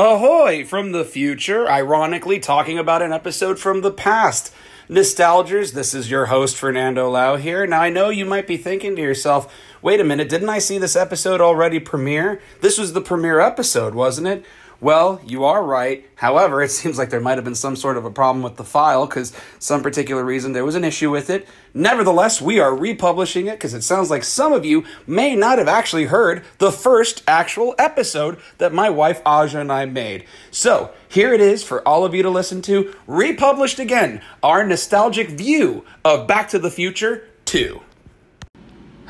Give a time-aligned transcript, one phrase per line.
[0.00, 4.50] Ahoy from the future, ironically talking about an episode from the past.
[4.88, 7.66] Nostalgers, this is your host Fernando Lau here.
[7.66, 10.78] Now I know you might be thinking to yourself, wait a minute, didn't I see
[10.78, 12.40] this episode already premiere?
[12.62, 14.46] This was the premiere episode, wasn't it?
[14.82, 16.06] Well, you are right.
[16.14, 18.64] However, it seems like there might have been some sort of a problem with the
[18.64, 21.46] file because some particular reason there was an issue with it.
[21.74, 25.68] Nevertheless, we are republishing it because it sounds like some of you may not have
[25.68, 30.24] actually heard the first actual episode that my wife Aja and I made.
[30.50, 35.28] So, here it is for all of you to listen to, republished again, our nostalgic
[35.28, 37.82] view of Back to the Future 2.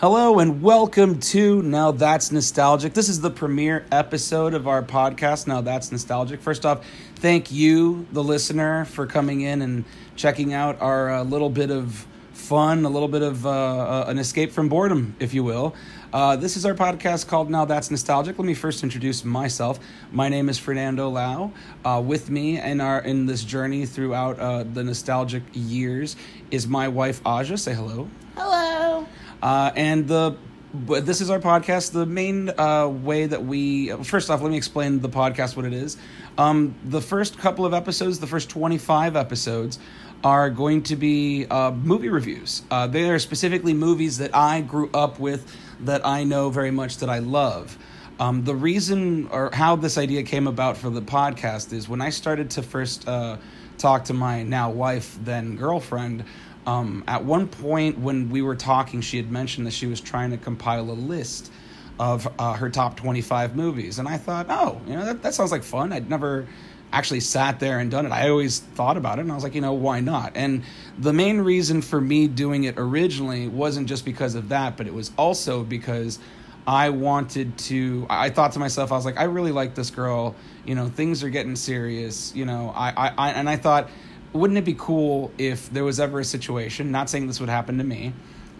[0.00, 2.94] Hello and welcome to Now That's Nostalgic.
[2.94, 6.40] This is the premiere episode of our podcast, Now That's Nostalgic.
[6.40, 6.86] First off,
[7.16, 9.84] thank you, the listener, for coming in and
[10.16, 14.18] checking out our uh, little bit of fun, a little bit of uh, uh, an
[14.18, 15.74] escape from boredom, if you will.
[16.14, 18.38] Uh, this is our podcast called Now That's Nostalgic.
[18.38, 19.78] Let me first introduce myself.
[20.10, 21.52] My name is Fernando Lau.
[21.84, 26.16] Uh, with me in our in this journey throughout uh, the nostalgic years
[26.50, 27.58] is my wife Aja.
[27.58, 28.08] Say hello.
[28.34, 29.06] Hello.
[29.42, 30.36] Uh, and the
[30.72, 31.92] but this is our podcast.
[31.92, 35.72] The main uh, way that we first off, let me explain the podcast what it
[35.72, 35.96] is.
[36.38, 39.78] Um, the first couple of episodes, the first twenty five episodes,
[40.22, 42.62] are going to be uh, movie reviews.
[42.70, 46.98] Uh, they are specifically movies that I grew up with, that I know very much,
[46.98, 47.76] that I love.
[48.20, 52.10] Um, the reason or how this idea came about for the podcast is when I
[52.10, 53.38] started to first uh,
[53.78, 56.24] talk to my now wife, then girlfriend.
[56.66, 60.30] Um, at one point, when we were talking, she had mentioned that she was trying
[60.30, 61.50] to compile a list
[61.98, 63.98] of uh, her top 25 movies.
[63.98, 65.92] And I thought, oh, you know, that, that sounds like fun.
[65.92, 66.46] I'd never
[66.92, 68.12] actually sat there and done it.
[68.12, 70.32] I always thought about it and I was like, you know, why not?
[70.34, 70.64] And
[70.98, 74.94] the main reason for me doing it originally wasn't just because of that, but it
[74.94, 76.18] was also because
[76.66, 80.34] I wanted to I thought to myself, I was like, I really like this girl,
[80.64, 83.88] you know, things are getting serious, you know, I, I, I and I thought
[84.32, 87.78] wouldn't it be cool if there was ever a situation, not saying this would happen
[87.78, 88.12] to me,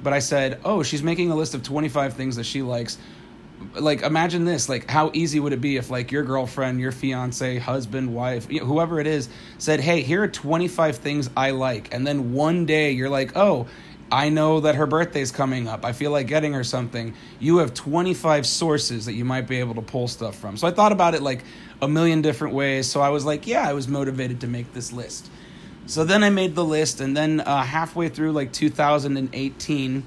[0.03, 2.99] but I said, "Oh, she's making a list of 25 things that she likes."
[3.75, 7.59] Like imagine this, like how easy would it be if like your girlfriend, your fiance,
[7.59, 9.29] husband, wife, whoever it is
[9.59, 13.67] said, "Hey, here are 25 things I like." And then one day you're like, "Oh,
[14.13, 15.85] I know that her birthday's coming up.
[15.85, 17.15] I feel like getting her something.
[17.39, 20.57] You have 25 sources that you might be able to pull stuff from.
[20.57, 21.45] So I thought about it like
[21.81, 22.89] a million different ways.
[22.89, 25.31] So I was like, yeah, I was motivated to make this list.
[25.91, 30.07] So then I made the list, and then uh, halfway through like 2018,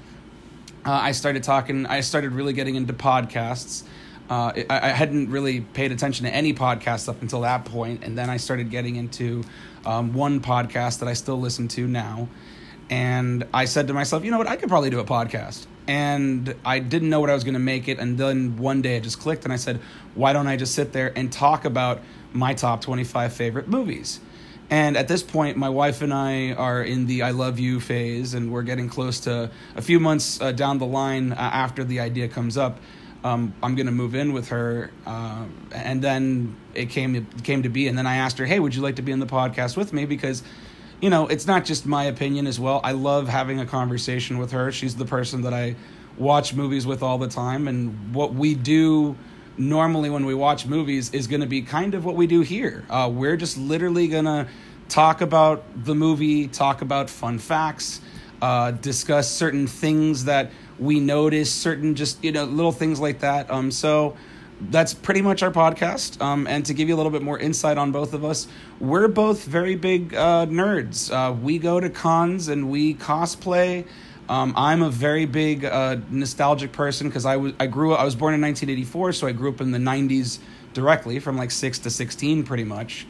[0.86, 1.84] uh, I started talking.
[1.84, 3.82] I started really getting into podcasts.
[4.30, 8.16] Uh, I, I, hadn't really paid attention to any podcasts up until that point, and
[8.16, 9.44] then I started getting into
[9.84, 12.28] um, one podcast that I still listen to now.
[12.88, 15.66] And I said to myself, you know what, I could probably do a podcast.
[15.86, 17.98] And I didn't know what I was going to make it.
[17.98, 19.82] And then one day it just clicked, and I said,
[20.14, 22.00] why don't I just sit there and talk about
[22.32, 24.20] my top 25 favorite movies?
[24.70, 28.34] And at this point, my wife and I are in the I love you phase,
[28.34, 32.00] and we're getting close to a few months uh, down the line uh, after the
[32.00, 32.78] idea comes up.
[33.22, 34.90] Um, I'm going to move in with her.
[35.06, 37.88] Uh, and then it came, it came to be.
[37.88, 39.92] And then I asked her, hey, would you like to be in the podcast with
[39.92, 40.04] me?
[40.04, 40.42] Because,
[41.00, 42.80] you know, it's not just my opinion as well.
[42.84, 44.70] I love having a conversation with her.
[44.72, 45.76] She's the person that I
[46.18, 47.66] watch movies with all the time.
[47.66, 49.16] And what we do
[49.56, 52.84] normally when we watch movies is going to be kind of what we do here.
[52.90, 54.46] Uh, we're just literally going to
[54.88, 58.00] talk about the movie, talk about fun facts,
[58.42, 63.50] uh, discuss certain things that we notice, certain just you know little things like that.
[63.50, 64.16] Um, so
[64.60, 66.20] that's pretty much our podcast.
[66.20, 68.46] Um, and to give you a little bit more insight on both of us,
[68.80, 71.12] we're both very big uh, nerds.
[71.12, 73.86] Uh, we go to cons and we cosplay.
[74.28, 78.04] Um, I'm a very big uh, nostalgic person because I was I grew up, I
[78.04, 80.38] was born in 1984, so I grew up in the 90s
[80.72, 83.06] directly from like six to 16, pretty much.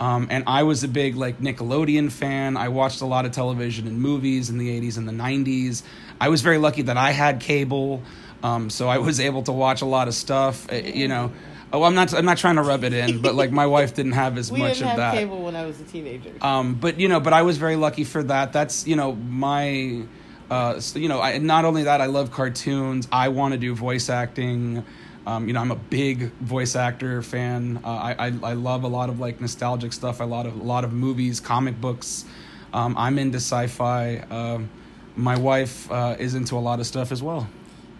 [0.00, 2.56] Um, and I was a big like Nickelodeon fan.
[2.56, 5.82] I watched a lot of television and movies in the 80s and the 90s.
[6.20, 8.02] I was very lucky that I had cable,
[8.42, 10.70] um, so I was able to watch a lot of stuff.
[10.72, 11.32] Uh, you know.
[11.72, 12.14] Oh, I'm not.
[12.14, 14.60] I'm not trying to rub it in, but like my wife didn't have as we
[14.60, 15.14] much didn't of have that.
[15.14, 16.32] cable when I was a teenager.
[16.40, 18.52] Um, but you know, but I was very lucky for that.
[18.52, 20.02] That's you know my,
[20.50, 23.08] uh, so, you know, I, not only that, I love cartoons.
[23.10, 24.84] I want to do voice acting.
[25.26, 27.80] Um, you know, I'm a big voice actor fan.
[27.82, 30.20] Uh, I, I I love a lot of like nostalgic stuff.
[30.20, 32.26] I lot of a lot of movies, comic books.
[32.74, 34.18] Um, I'm into sci-fi.
[34.30, 34.68] Um,
[35.16, 37.48] my wife uh, is into a lot of stuff as well.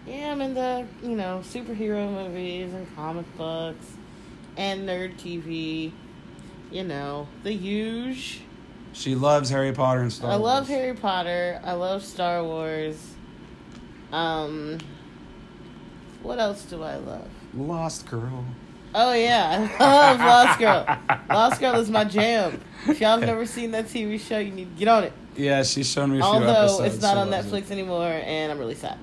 [0.05, 3.85] yeah, I'm into you know superhero movies and comic books
[4.55, 5.91] and nerd TV.
[6.71, 8.41] You know the huge.
[8.95, 11.59] She loves Harry Potter and Star I love Harry Potter.
[11.65, 12.97] I love Star Wars.
[14.13, 14.77] Um,
[16.23, 17.27] what else do I love?
[17.53, 18.45] Lost Girl.
[18.93, 20.97] Oh yeah, I love Lost Girl.
[21.29, 22.61] Lost Girl is my jam.
[22.87, 25.13] If y'all have never seen that TV show, you need to get on it.
[25.35, 26.93] Yeah, she's shown me a few Although episodes.
[26.93, 27.51] it's not on loves it.
[27.65, 28.97] Netflix anymore, and I'm really sad.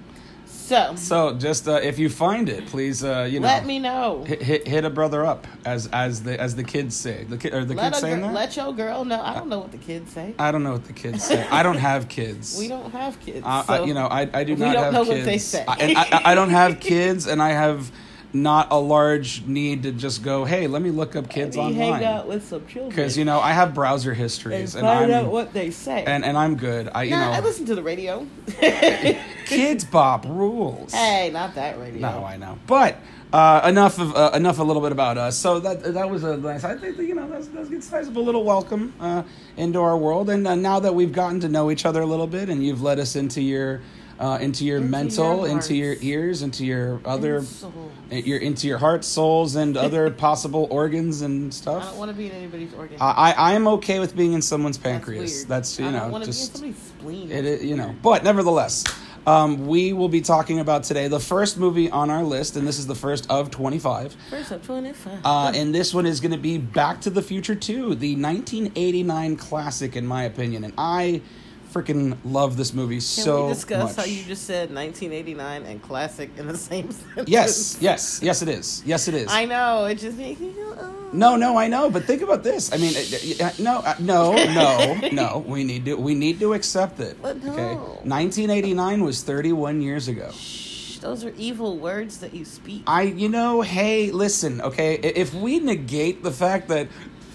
[0.72, 4.24] So, So just uh, if you find it, please, uh, you know, let me know.
[4.24, 7.24] hit, hit hit a brother up, as as the as the kids say.
[7.28, 8.32] The kid or the Let, kids saying gir- that.
[8.32, 9.20] let your girl know.
[9.20, 10.34] I don't know what the kids say.
[10.38, 11.46] I don't know what the kids say.
[11.50, 12.56] I don't have kids.
[12.62, 13.44] We don't have kids.
[13.44, 14.69] So I, you know, I, I do not.
[14.69, 15.16] we don't have know kids.
[15.19, 15.64] what they say.
[15.69, 17.92] I, and I, I don't have kids, and I have
[18.34, 20.44] not a large need to just go.
[20.44, 23.25] Hey, let me look up kids we hang online out with some children because you
[23.25, 26.05] know I have browser histories, and, find I'm out what they say.
[26.05, 26.90] and and I'm good.
[26.94, 28.26] I you nah, know I listen to the radio.
[28.46, 30.93] Kidz Bop rules.
[30.93, 32.00] hey, not that radio.
[32.00, 32.58] No, I know.
[32.67, 32.96] But
[33.32, 35.37] uh, enough of uh, enough a little bit about us.
[35.37, 36.64] So that that was a nice.
[36.64, 39.23] I think you know that's that's a sizable little welcome uh,
[39.56, 40.31] into our world.
[40.31, 42.82] And uh, now that we've gotten to know each other a little bit, and you've
[42.82, 43.81] led us into your
[44.20, 47.38] uh, into your Into mental, your into your ears, into your other.
[47.38, 47.91] And soul.
[48.11, 51.82] Your into your heart, souls, and other possible organs and stuff.
[51.82, 52.99] I don't want to be in anybody's organ.
[53.00, 55.35] I, I am okay with being in someone's That's pancreas.
[55.37, 55.49] weird.
[55.49, 56.93] That's, you I know don't want to just be in somebody's
[57.29, 57.31] spleen.
[57.32, 58.85] it, is- you know, but nevertheless,
[59.26, 62.79] um, we will be talking about today the first movie on our list, and this
[62.79, 64.15] is the first of 25.
[64.29, 65.20] First up, 25.
[65.25, 69.37] Uh, and this one is going to be Back to the Future 2, the 1989
[69.37, 70.65] classic, in my opinion.
[70.65, 71.23] And I
[71.72, 74.06] freaking love this movie Can so we discuss much.
[74.06, 77.28] how you just said 1989 and classic in the same sentence?
[77.28, 78.82] yes, yes, yes, it is.
[78.84, 79.28] Yes, it is.
[79.30, 79.86] I know.
[79.86, 81.10] It just makes me go, oh.
[81.12, 82.72] No, no, I know, but think about this.
[82.72, 82.94] I mean,
[83.40, 85.44] uh, no, no, no, no.
[85.46, 87.20] We need to, we need to accept it.
[87.20, 90.30] But Okay, 1989 was 31 years ago.
[90.32, 92.82] Shh, those are evil words that you speak.
[92.86, 96.88] I, you know, hey, listen, okay, if we negate the fact that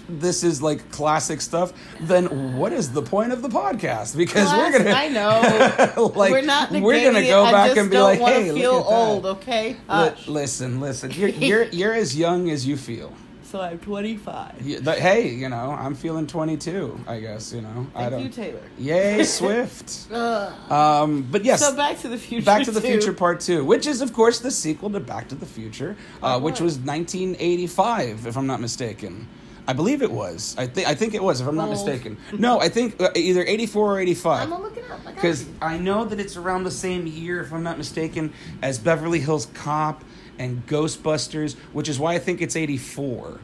[0.10, 4.16] this is like classic stuff, then what is the point of the podcast?
[4.16, 6.12] Because we're gonna, I know.
[6.16, 6.72] like, we're not.
[6.72, 7.48] we're gonna go it.
[7.48, 9.24] I back just and be don't like, hey, feel old.
[9.24, 9.28] that.
[9.30, 9.78] Okay.
[9.88, 10.28] Hush.
[10.28, 13.14] listen, listen, you're you're you're as young as you feel.
[13.44, 14.62] so I'm 25.
[14.66, 17.00] You- the- hey, you know, I'm feeling 22.
[17.08, 17.88] I guess you know.
[17.96, 18.24] I Thank don't.
[18.24, 18.62] you, Taylor.
[18.78, 20.12] Yay, Swift.
[20.12, 22.46] Um, but yes, So Back to the Future.
[22.46, 22.88] Back to the too.
[22.88, 26.40] Future Part Two, which is of course the sequel to Back to the Future, uh,
[26.40, 29.28] which was 1985, if I'm not mistaken.
[29.68, 30.56] I believe it was.
[30.58, 31.72] I think I think it was, if I'm not Old.
[31.72, 32.18] mistaken.
[32.40, 34.42] No, I think uh, either 84 or 85.
[34.44, 35.06] I'm gonna look it up.
[35.06, 35.54] Because you.
[35.62, 38.32] I know that it's around the same year, if I'm not mistaken,
[38.62, 40.04] as Beverly Hills Cop
[40.40, 43.40] and Ghostbusters, which is why I think it's 84.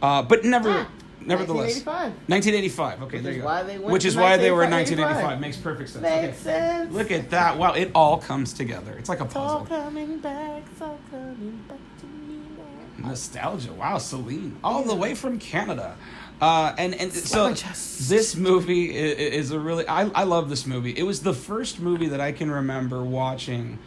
[0.00, 0.88] Uh, but never, Ah,
[1.20, 1.84] nevertheless.
[1.84, 2.12] 1985.
[2.28, 3.02] 1985.
[3.02, 3.46] Okay, Which there is you go.
[3.48, 5.40] why they went which is why they were in 1985.
[5.40, 5.40] 1985.
[5.40, 6.02] Makes perfect sense.
[6.02, 6.58] Makes Okay.
[6.58, 6.92] sense.
[6.94, 7.58] Look at that.
[7.58, 8.92] Wow, it all comes together.
[8.98, 9.76] It's like a It's all puzzle.
[9.84, 10.62] coming back.
[10.70, 11.95] It's all coming back to me now.
[13.08, 13.72] Nostalgia.
[13.72, 14.58] Wow, Celine.
[14.64, 15.96] All the way from Canada.
[16.40, 20.66] Uh, and and so this movie i- i- is a really I, I love this
[20.66, 20.90] movie.
[20.96, 23.78] It was the first movie that I can remember watching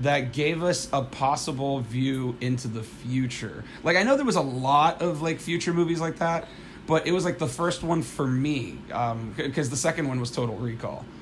[0.00, 3.64] that gave us a possible view into the future.
[3.82, 6.48] Like I know there was a lot of like future movies like that,
[6.86, 8.78] but it was like the first one for me
[9.36, 11.04] because the second one was Total Recall.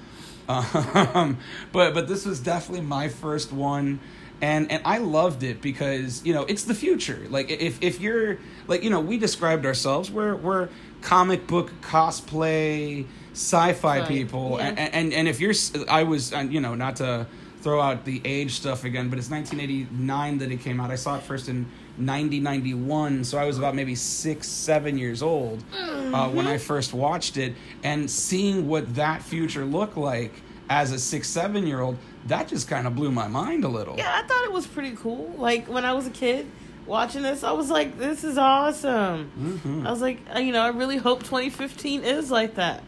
[0.49, 1.39] Um,
[1.73, 3.99] but but this was definitely my first one,
[4.43, 7.27] and and I loved it because you know it's the future.
[7.31, 10.69] Like if if you're like you know we described ourselves we're we're
[11.03, 14.09] comic book cosplay sci-fi Right.
[14.09, 14.69] people, Yeah.
[14.69, 15.55] and, and and if you're
[15.89, 17.27] I was you know not to
[17.63, 20.91] throw out the age stuff again, but it's 1989 that it came out.
[20.91, 21.67] I saw it first in
[21.99, 26.93] 90 91, so I was about maybe six seven years old uh, when I first
[26.95, 30.33] watched it, and seeing what that future looked like
[30.69, 31.97] as a six seven year old,
[32.29, 33.97] that just kind of blew my mind a little.
[33.97, 35.35] Yeah, I thought it was pretty cool.
[35.37, 36.47] Like when I was a kid
[36.87, 39.31] watching this, I was like, "This is awesome."
[39.65, 39.87] Mhm.
[39.87, 42.83] I was like, uh, you know, I really hope 2015 is like that.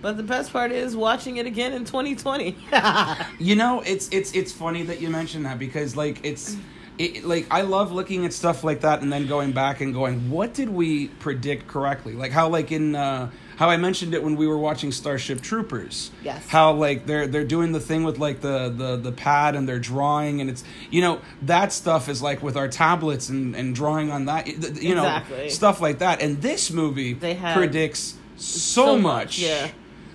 [0.00, 2.56] But the best part is watching it again in 2020.
[3.38, 6.56] You know, it's it's it's funny that you mentioned that because like it's
[6.98, 10.28] it, like I love looking at stuff like that and then going back and going,
[10.30, 12.12] what did we predict correctly?
[12.14, 13.30] Like how like in uh,
[13.62, 16.10] how I mentioned it when we were watching Starship Troopers.
[16.24, 16.48] Yes.
[16.48, 19.78] How like they're they're doing the thing with like the the the pad and they're
[19.78, 24.10] drawing and it's you know that stuff is like with our tablets and and drawing
[24.10, 24.48] on that
[24.82, 25.48] you know Exactly.
[25.50, 29.38] stuff like that and this movie They have predicts so, so much.
[29.38, 29.68] yeah.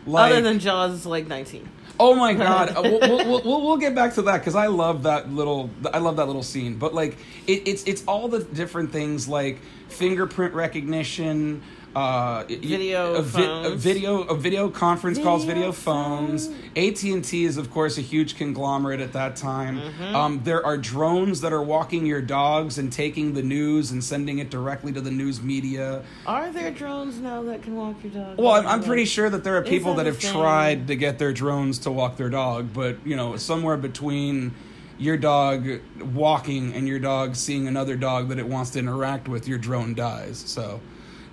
[0.06, 1.70] Like, Other than Jaws like 19.
[2.00, 5.04] Oh my god, Uh, we'll, we'll, we'll, we'll get back to that because I love
[5.04, 6.77] that little I love that little scene.
[6.77, 11.62] But like it, it's it's all the different things like fingerprint recognition,
[11.98, 16.50] uh, Video a, vi- a video a video conference calls, Video video phones.
[16.75, 19.80] AT and T is of course a huge conglomerate at that time.
[19.80, 20.16] Mm-hmm.
[20.16, 24.38] Um, there are drones that are walking your dogs and taking the news and sending
[24.38, 26.04] it directly to the news media.
[26.27, 28.38] Are there drones now that can walk your dog?
[28.38, 31.18] Well, I'm, I'm pretty sure that there are people that that have tried to get
[31.18, 34.54] their drones to walk their dog, but you know, somewhere between
[35.00, 35.68] your dog
[36.13, 39.96] walking and your dog seeing another dog that it wants to interact with, your drone
[39.96, 40.38] dies.
[40.38, 40.80] So.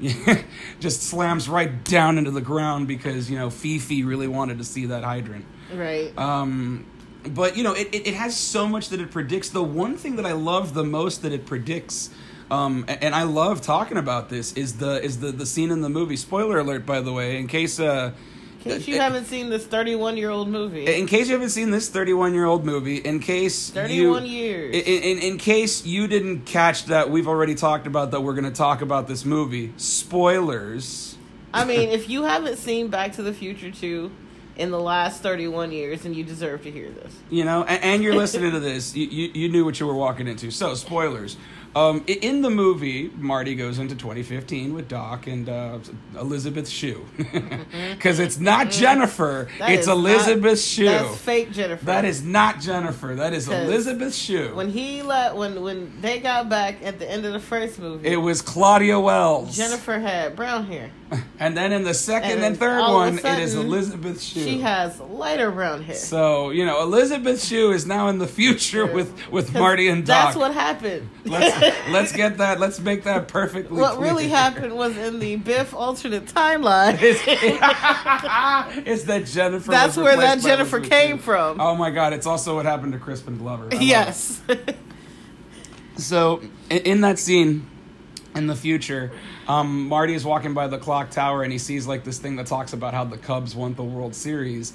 [0.80, 4.86] just slams right down into the ground because you know Fifi really wanted to see
[4.86, 5.44] that hydrant.
[5.72, 6.16] Right.
[6.18, 6.86] Um,
[7.26, 9.48] but you know, it, it, it has so much that it predicts.
[9.48, 12.10] The one thing that I love the most that it predicts,
[12.50, 15.88] um, and I love talking about this is the is the the scene in the
[15.88, 16.16] movie.
[16.16, 18.12] Spoiler alert, by the way, in case uh,
[18.64, 20.86] in case you haven't seen this 31 year old movie.
[20.86, 24.74] in case you haven't seen this 31 year old movie, in case 31 you, years.
[24.76, 28.20] in, in, in case you didn't catch that, we've already talked about that.
[28.20, 29.72] We're going to talk about this movie.
[29.76, 31.16] Spoilers.
[31.52, 34.10] I mean, if you haven't seen Back to the Future 2
[34.56, 37.12] in the last 31 years, and you deserve to hear this.
[37.30, 39.94] You know, and, and you're listening to this, you, you, you knew what you were
[39.94, 40.50] walking into.
[40.50, 41.36] So, spoilers.
[41.76, 45.78] Um, in the movie, Marty goes into 2015 with Doc and uh,
[46.18, 47.04] Elizabeth Shue.
[47.94, 49.58] Because it's not Jennifer, Mm-hmm.
[49.58, 50.84] That it's Elizabeth not- Shue.
[50.86, 51.84] That's fake Jennifer.
[51.86, 54.54] That is not Jennifer, that is Elizabeth Shue.
[54.54, 58.06] when he let when when they got back at the end of the first movie.
[58.08, 59.56] it was Claudia Wells.
[59.56, 60.90] Jennifer had brown hair.
[61.38, 64.42] And then in the second And and, third one, a it is Elizabeth Shue.
[64.42, 65.96] She has lighter brown hair.
[65.96, 70.26] so, you know, Elizabeth Shue is now in the future with, with Marty and Doc.
[70.26, 71.08] That's what happened.
[71.24, 72.60] let's let's get that.
[72.60, 73.80] Let's make that perfectly.
[73.80, 74.10] what clear.
[74.10, 77.00] really happened was in the Biff alternate timeline.
[78.86, 79.70] is that Jennifer?
[79.70, 81.60] That's where that Jennifer came from.
[81.60, 82.12] Oh my God!
[82.12, 83.68] It's also what happened to Crispin Glover.
[83.72, 84.42] I yes.
[85.96, 87.66] So in that scene,
[88.34, 89.12] in the future,
[89.48, 92.46] um, Marty is walking by the clock tower and he sees like this thing that
[92.46, 94.72] talks about how the Cubs won the World Series.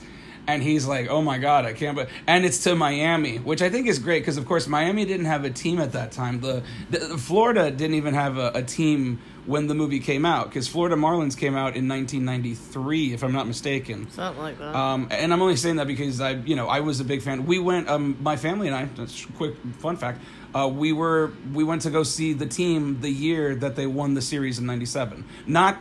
[0.48, 3.70] And he's like, "Oh my God, I can't!" But and it's to Miami, which I
[3.70, 6.40] think is great because, of course, Miami didn't have a team at that time.
[6.40, 10.68] The, the Florida didn't even have a, a team when the movie came out because
[10.68, 14.10] Florida Marlins came out in 1993, if I'm not mistaken.
[14.12, 14.76] Something like that.
[14.76, 17.46] Um, and I'm only saying that because I, you know, I was a big fan.
[17.46, 18.86] We went, um, my family and I.
[18.86, 20.22] That's a quick fun fact.
[20.54, 24.14] Uh, we were we went to go see the team the year that they won
[24.14, 25.26] the series in '97.
[25.46, 25.78] Not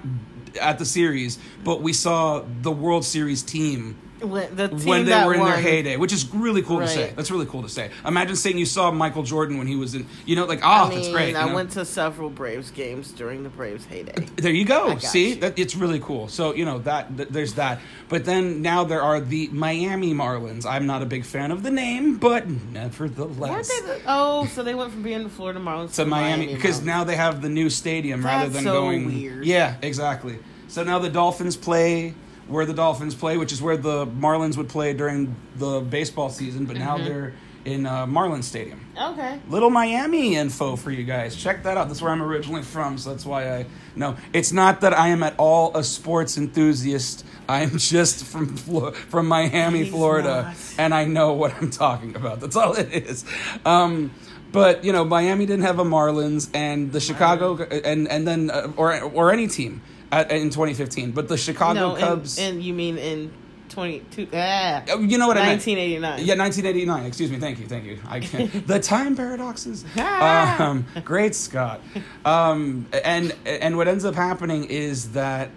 [0.61, 5.11] at the series, but we saw the World Series team when the team when they
[5.11, 7.13] that were in their heyday, which is really cool to say.
[7.15, 7.91] That's really cool to say.
[8.05, 10.89] Imagine saying you saw Michael Jordan when he was in, you know, like oh, I
[10.89, 11.37] mean, that's great.
[11.37, 11.55] I know?
[11.55, 14.15] went to several Braves games during the Braves heyday.
[14.17, 14.99] Uh, there you go.
[14.99, 15.35] See, you.
[15.37, 16.29] that it's really cool.
[16.29, 17.81] So you know that th- there's that.
[18.09, 20.65] But then now there are the Miami Marlins.
[20.65, 24.93] I'm not a big fan of the name, but nevertheless, the, oh, so they went
[24.93, 28.49] from being the Florida Marlins to Miami because now they have the new stadium rather
[28.49, 29.07] than so going.
[29.07, 29.45] weird.
[29.45, 30.39] Yeah, exactly.
[30.69, 32.15] So now the Dolphins play
[32.49, 36.65] where the Dolphins play, which is where the Marlins would play during the baseball season.
[36.67, 37.05] But now Mm-hmm.
[37.09, 38.81] they're in uh, Marlins Stadium.
[38.99, 39.39] Okay.
[39.49, 41.37] Little Miami info for you guys.
[41.37, 41.89] Check that out.
[41.89, 44.17] That's where I'm originally from, so that's why I know.
[44.33, 47.27] It's not that I am at all a sports enthusiast.
[47.49, 50.57] I'm just from from Miami, He's Florida, not.
[50.79, 52.41] and I know what I'm talking about.
[52.41, 53.25] That's all it is.
[53.67, 54.13] Um,
[54.51, 58.73] but you know, Miami didn't have a Marlins, and the Chicago, and and then uh,
[58.77, 61.13] or or any team at, in 2015.
[61.13, 62.39] But the Chicago no, Cubs.
[62.39, 63.33] And, and you mean in
[63.69, 65.67] 22, ah, Oh, you know what I meant.
[65.67, 66.27] 1989.
[66.27, 67.07] Yeah, 1989.
[67.07, 67.39] Excuse me.
[67.39, 67.67] Thank you.
[67.67, 67.99] Thank you.
[68.09, 69.85] I can the time paradoxes.
[69.97, 70.69] Ah.
[70.69, 71.81] um, great Scott.
[72.25, 75.51] Um, and and what ends up happening is that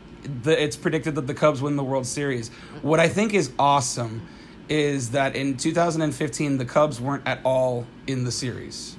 [0.43, 2.49] the, it's predicted that the Cubs win the World Series.
[2.81, 4.27] What I think is awesome
[4.69, 8.97] is that in 2015 the Cubs weren't at all in the series.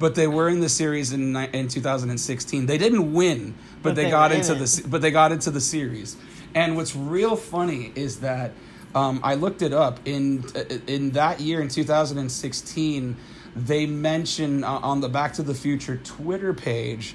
[0.00, 2.66] But they were in the series in in 2016.
[2.66, 4.58] They didn't win, but, But they, they got into it.
[4.58, 6.16] the but they got into the series.
[6.54, 8.50] And what's real funny is that
[8.94, 13.16] um, I looked it up in uh, in that year in 2016.
[13.54, 17.14] They mention uh, on the Back to the Future Twitter page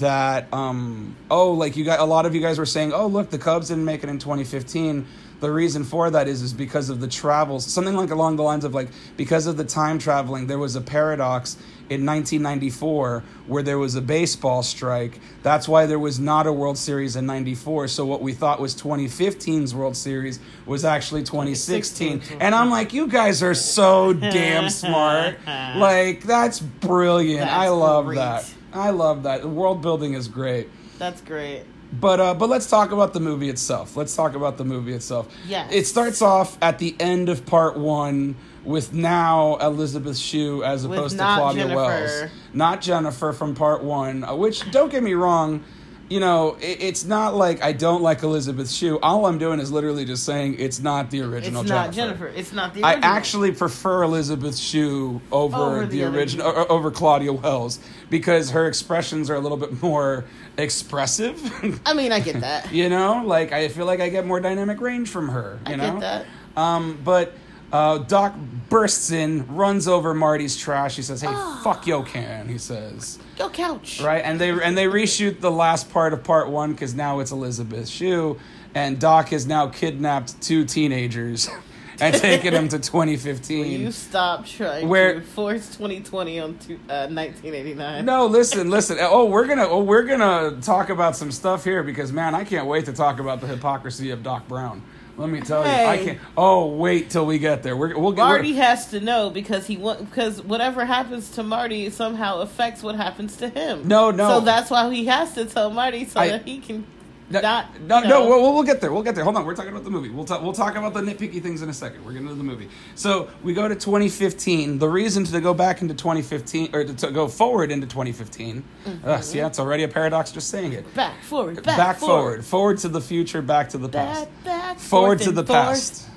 [0.00, 3.30] that um, oh like you got a lot of you guys were saying oh look
[3.30, 5.06] the Cubs didn't make it in 2015
[5.40, 8.64] the reason for that is is because of the travels something like along the lines
[8.64, 11.56] of like because of the time traveling there was a paradox
[11.90, 16.76] in 1994 where there was a baseball strike that's why there was not a world
[16.76, 22.54] series in 94 so what we thought was 2015's world series was actually 2016 and
[22.54, 28.16] i'm like you guys are so damn smart like that's brilliant That's i love great.
[28.16, 30.68] that i love that the world building is great
[30.98, 31.64] That's great.
[31.92, 33.96] but uh, but let's talk about the movie itself.
[33.96, 35.32] Let's talk about the movie itself.
[35.46, 35.66] Yeah.
[35.70, 38.34] It starts off at the end of part one
[38.68, 41.76] with now Elizabeth Shue as opposed to Claudia Jennifer.
[41.76, 44.22] Wells, not Jennifer from part one.
[44.24, 45.64] uh, Which don't get me wrong,
[46.10, 48.98] you know it, it's not like I don't like Elizabeth Shue.
[49.00, 51.62] All I'm doing is literally just saying it's not the original.
[51.62, 52.26] It's not Jennifer.
[52.28, 53.04] It's not the Original.
[53.04, 57.78] I actually prefer Elizabeth Shue over, Over the, the original or, over Claudia Wells
[58.10, 60.24] because her expressions are a little bit more
[60.58, 61.40] expressive.
[61.86, 62.70] I mean, I get that.
[62.72, 65.58] you know, like I feel like I get more dynamic range from her.
[65.66, 66.26] You I know, get that.
[66.60, 67.32] Um, but
[67.70, 68.34] Uh, Doc
[68.70, 70.96] bursts in, runs over Marty's trash.
[70.96, 71.60] He says, "Hey, Ah.
[71.62, 74.00] fuck yo can." He says, Go couch.
[74.02, 77.30] right, and they and they reshoot the last part of part one because now it's
[77.30, 78.38] Elizabeth Shue,
[78.74, 81.50] and Doc has now kidnapped two teenagers
[82.00, 83.80] and taken them to 2015.
[83.82, 88.04] You stop trying Where- to force 2020 on to, uh, 1989.
[88.06, 88.96] No, listen, listen.
[89.00, 92.66] Oh, we're gonna oh, we're gonna talk about some stuff here because man, I can't
[92.66, 94.80] wait to talk about the hypocrisy of Doc Brown.
[95.18, 96.18] Let me tell you, I can't.
[96.36, 97.76] Oh, wait till we get there.
[97.76, 98.18] We're, we'll get.
[98.22, 102.94] Marty has to know because he wa- because whatever happens to Marty somehow affects what
[102.94, 103.88] happens to him.
[103.88, 104.28] No, no.
[104.28, 106.86] So that's why he has to tell Marty so I- that he can
[107.30, 107.80] No, not.
[107.80, 108.26] no, you no.
[108.28, 108.92] We'll, we'll get there.
[108.92, 109.24] We'll get there.
[109.24, 109.44] Hold on.
[109.44, 110.08] We're talking about the movie.
[110.08, 110.42] We'll talk.
[110.42, 112.04] We'll talk about the nitpicky things in a second.
[112.04, 112.68] We're getting to the movie.
[112.94, 114.78] So we go to 2015.
[114.78, 118.64] The reason to go back into 2015 or to, to go forward into 2015.
[118.86, 119.08] Mm-hmm.
[119.08, 120.94] Uh, see, it's already a paradox just saying it.
[120.94, 124.28] back forward, back, Back, forward, forward, forward to the future, back to the past.
[124.44, 125.58] back, back, forward to the forth.
[125.58, 126.08] past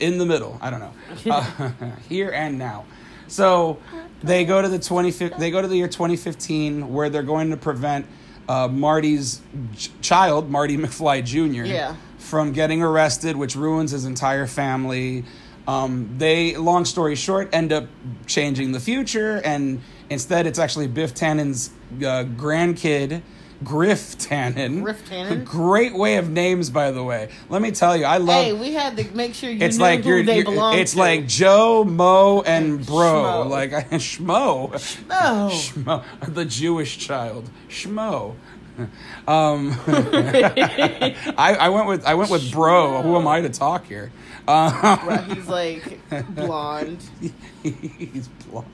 [0.00, 0.92] in the middle i don't know
[1.32, 1.70] uh,
[2.08, 2.84] here and now
[3.28, 3.78] so
[4.20, 7.56] they go to the 20 they go to the year 2015 where they're going to
[7.56, 8.04] prevent
[8.50, 9.40] uh, marty's
[9.76, 11.94] ch- child marty mcfly jr Yeah.
[12.18, 15.24] from getting arrested which ruins his entire family
[15.68, 17.84] um, they long story short end up
[18.26, 23.22] changing the future and instead it's actually biff tannen's uh, grandkid
[23.62, 25.44] griff tannen Griff Tannen?
[25.44, 28.72] great way of names by the way let me tell you i love Hey, we
[28.72, 30.98] had to make sure you it's knew like who you're, they belong it's to.
[30.98, 33.50] like Joe, Mo, and Bro, Schmo.
[33.50, 34.70] like Schmo,
[35.08, 35.50] no.
[35.52, 38.34] Schmo, the Jewish child, Schmo.
[39.28, 43.02] Um, I, I went with I went with Bro.
[43.02, 44.10] Who am I to talk here?
[44.50, 46.00] Uh, Right, he's like
[46.34, 47.02] blonde.
[47.62, 48.66] he's blonde.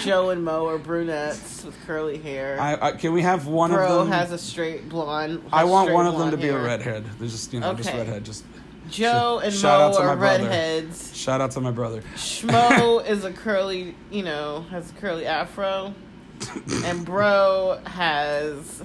[0.00, 2.60] Joe and Mo are brunettes with curly hair.
[2.60, 4.08] I, I, can we have one Bro of them?
[4.08, 5.42] Bro has a straight blonde.
[5.52, 6.62] I want one of them to be a hair.
[6.62, 7.04] redhead.
[7.18, 7.98] There's just you know just Okay.
[7.98, 8.24] redhead.
[8.24, 8.44] Just
[8.90, 10.44] Joe and Shout out Mo to my are brother.
[10.44, 11.16] redheads.
[11.16, 12.02] shout out to my brother.
[12.16, 15.94] Schmo is a curly, you know, has a curly afro,
[16.84, 18.82] and Bro has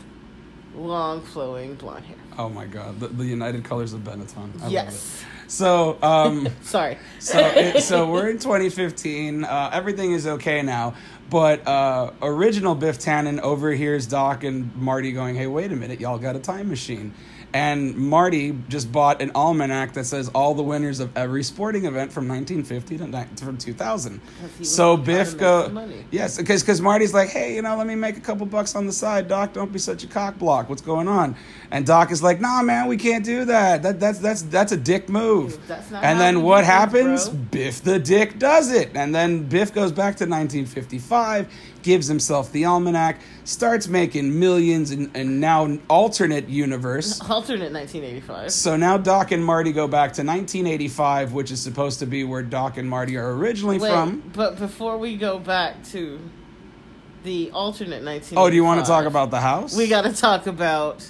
[0.76, 2.16] long flowing blonde hair.
[2.38, 4.58] Oh my god, the, the United Colors of Benetton.
[4.60, 5.22] I love yes.
[5.22, 5.26] it.
[5.50, 6.48] So um.
[6.62, 6.98] Sorry.
[7.20, 9.44] so it, so we're in 2015.
[9.44, 10.94] Uh, everything is okay now,
[11.30, 16.20] but uh, original Biff Tannen overhears Doc and Marty going, "Hey, wait a minute, y'all
[16.20, 17.14] got a time machine."
[17.54, 22.12] And Marty just bought an almanac that says all the winners of every sporting event
[22.12, 24.22] from 1950 to ni- from 2000.
[24.62, 25.70] So Biff go
[26.12, 28.86] yes, because because Marty's like, hey, you know, let me make a couple bucks on
[28.86, 29.54] the side, Doc.
[29.54, 30.70] Don't be such a cock block.
[30.70, 31.36] What's going on?
[31.72, 33.82] And Doc is like, nah, man, we can't do that.
[33.82, 35.58] That that's that's that's a dick move.
[35.68, 37.30] That's not and then what happens?
[37.30, 37.40] bro.
[37.52, 38.92] Biff the Dick does it.
[38.96, 41.48] And then Biff goes back to 1955,
[41.82, 47.20] gives himself the almanac, starts making millions in, in now alternate universe.
[47.30, 48.52] Alternate 1985.
[48.52, 52.44] So now Doc and Marty go back to 1985, which is supposed to be where
[52.44, 54.24] Doc and Marty are originally Wait, from.
[54.34, 56.20] but before we go back to
[57.24, 58.38] the alternate 1985.
[58.38, 59.76] Oh, do you want to talk about the house?
[59.76, 61.06] We got to talk about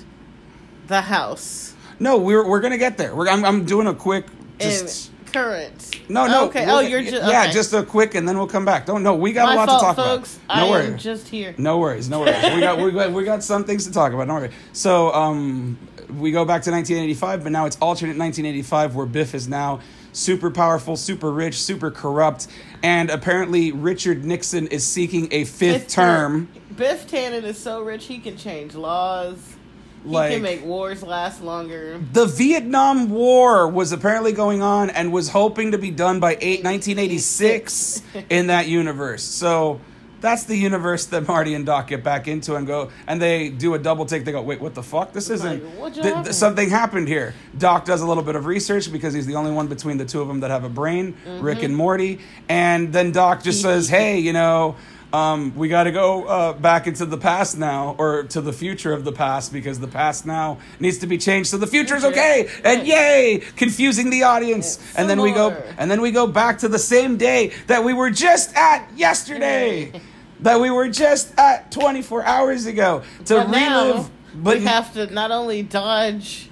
[0.87, 3.15] the house No, we're we're gonna get there.
[3.15, 4.25] We're, I'm I'm doing a quick
[4.59, 5.11] just.
[5.11, 6.09] in current.
[6.09, 6.45] no, no.
[6.47, 6.65] Okay.
[6.65, 7.51] we'll Oh, you're just yeah, okay.
[7.51, 8.85] just a quick, and then we'll come back.
[8.85, 10.39] Don't no, we got My a lot fault, to talk folks.
[10.45, 10.57] about.
[10.57, 11.03] No I worries.
[11.03, 11.55] just here.
[11.57, 12.53] No worries, no worries.
[12.53, 14.27] we got we got we got some things to talk about.
[14.27, 14.51] Don't worry.
[14.73, 15.77] So um,
[16.17, 19.79] we go back to 1985, but now it's alternate 1985, where Biff is now
[20.11, 22.47] super powerful, super rich, super corrupt,
[22.81, 26.49] and apparently Richard Nixon is seeking a fifth, term.
[26.75, 29.55] Biff Tannen is so rich he can change laws.
[30.03, 31.99] He Like- can make wars last longer.
[32.13, 36.63] The Vietnam War was apparently going on and was hoping to be done by eight,
[36.63, 39.23] 1986 in that universe.
[39.23, 39.79] So
[40.21, 43.73] that's the universe that Marty and Doc get back into and go, and they do
[43.73, 44.25] a double take.
[44.25, 45.13] They go, wait, what the fuck?
[45.13, 45.79] This isn't.
[45.79, 47.33] Like, th- th- something happened here.
[47.57, 50.21] Doc does a little bit of research because he's the only one between the two
[50.21, 51.43] of them that have a brain, Mm-hmm.
[51.43, 52.19] Rick and Morty.
[52.49, 54.75] And then Doc just says, hey, you know.
[55.11, 58.93] Um, we got to go uh, back into the past now, or to the future
[58.93, 61.49] of the past, because the past now needs to be changed.
[61.49, 64.79] So the future is okay, and yay, confusing the audience.
[64.95, 67.93] And then we go, and then we go back to the same day that we
[67.93, 69.99] were just at yesterday,
[70.41, 74.11] that we were just at 24 hours ago to But now relive.
[74.35, 76.49] But we have to not only dodge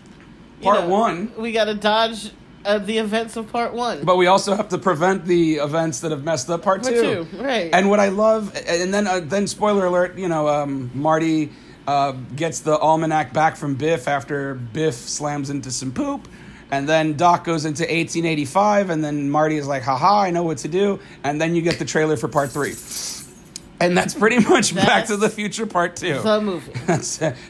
[0.61, 1.31] Part one.
[1.37, 2.31] We got to dodge
[2.67, 4.03] uh, the events of part one.
[4.03, 7.25] but we also have to prevent the events that have messed up part Part two.
[7.25, 7.69] two, right.
[7.73, 11.51] And what I love, and then uh, then spoiler alert, you know, um, Marty
[11.88, 16.27] uh, gets the almanac back from Biff after Biff slams into some poop.
[16.69, 20.58] And then Doc goes into 1885, and then Marty is like, haha, I know what
[20.60, 20.99] to do.
[21.23, 22.73] And then you get the trailer for part three.
[23.79, 26.19] And that's pretty much Back to the Future Part Two.
[26.21, 26.71] the movie.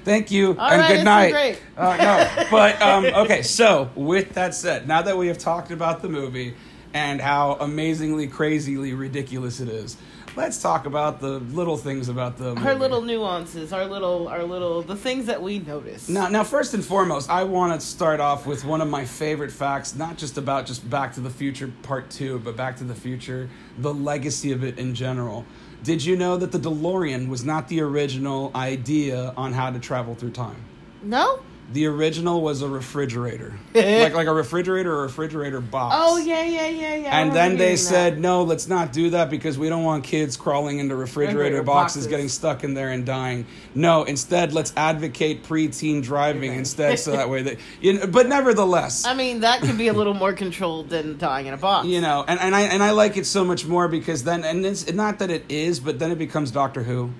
[0.03, 1.31] Thank you and right, good night.
[1.31, 1.61] great.
[1.77, 3.41] Uh, no, but um, okay.
[3.41, 6.55] So with that said, now that we have talked about the movie
[6.93, 9.97] and how amazingly, crazily ridiculous it is.
[10.35, 14.83] Let's talk about the little things about the Our little nuances, our little, our little,
[14.83, 16.09] the things that we notice.
[16.09, 19.51] Now, now, first and foremost, I want to start off with one of my favorite
[19.51, 22.93] facts, not just about just Back to the Future Part Two, but Back to the
[22.93, 25.43] Future, the legacy of it in general.
[25.83, 30.15] Did you know that the DeLorean was not the original idea on how to travel
[30.15, 30.57] through time?
[31.03, 31.39] No.
[31.73, 35.95] The original was a refrigerator, like like a refrigerator or refrigerator box.
[35.97, 37.19] Oh yeah, yeah, yeah, yeah.
[37.19, 38.19] And then they said, that.
[38.21, 42.03] no, let's not do that because we don't want kids crawling into refrigerator Refrigerator boxes,
[42.03, 42.07] boxes.
[42.07, 43.45] getting stuck in there and dying.
[43.75, 47.57] No, instead, let's advocate preteen driving instead, so that way that.
[47.81, 51.47] You know, but nevertheless, I mean, that could be a little more controlled than dying
[51.47, 51.85] in a box.
[51.85, 54.65] you know, and, and I and I like it so much more because then, and
[54.65, 57.11] it's not that it is, but then it becomes Doctor Who.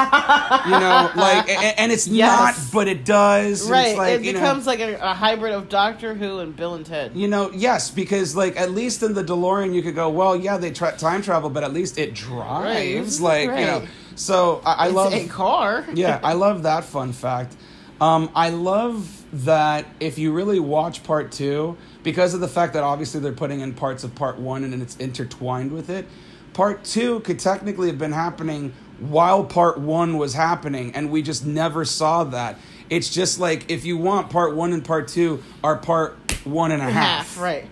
[0.00, 2.58] You know, like, and, and it's Yes.
[2.58, 3.68] not, but it does.
[3.70, 3.88] right.
[3.88, 6.74] It's like, it you know, becomes like a, a hybrid of Doctor Who and Bill
[6.74, 7.12] and Ted.
[7.14, 10.56] You know, yes, because like at least in the DeLorean, you could go, well, yeah,
[10.56, 13.84] they tra- time travel, but at least it drives, Right, like you know.
[14.16, 15.84] So I, I It's love, a car.
[15.94, 17.54] yeah, I love that fun fact.
[18.00, 22.82] Um, I love that if you really watch part two, because of the fact that
[22.82, 26.06] obviously they're putting in parts of part one and it's intertwined with it,
[26.52, 31.44] part two could technically have been happening while part one was happening, and we just
[31.44, 32.58] never saw that.
[32.90, 36.82] It's just like if you want part one and part two are part one and
[36.82, 36.94] a half.
[37.34, 37.40] half.
[37.40, 37.68] Right.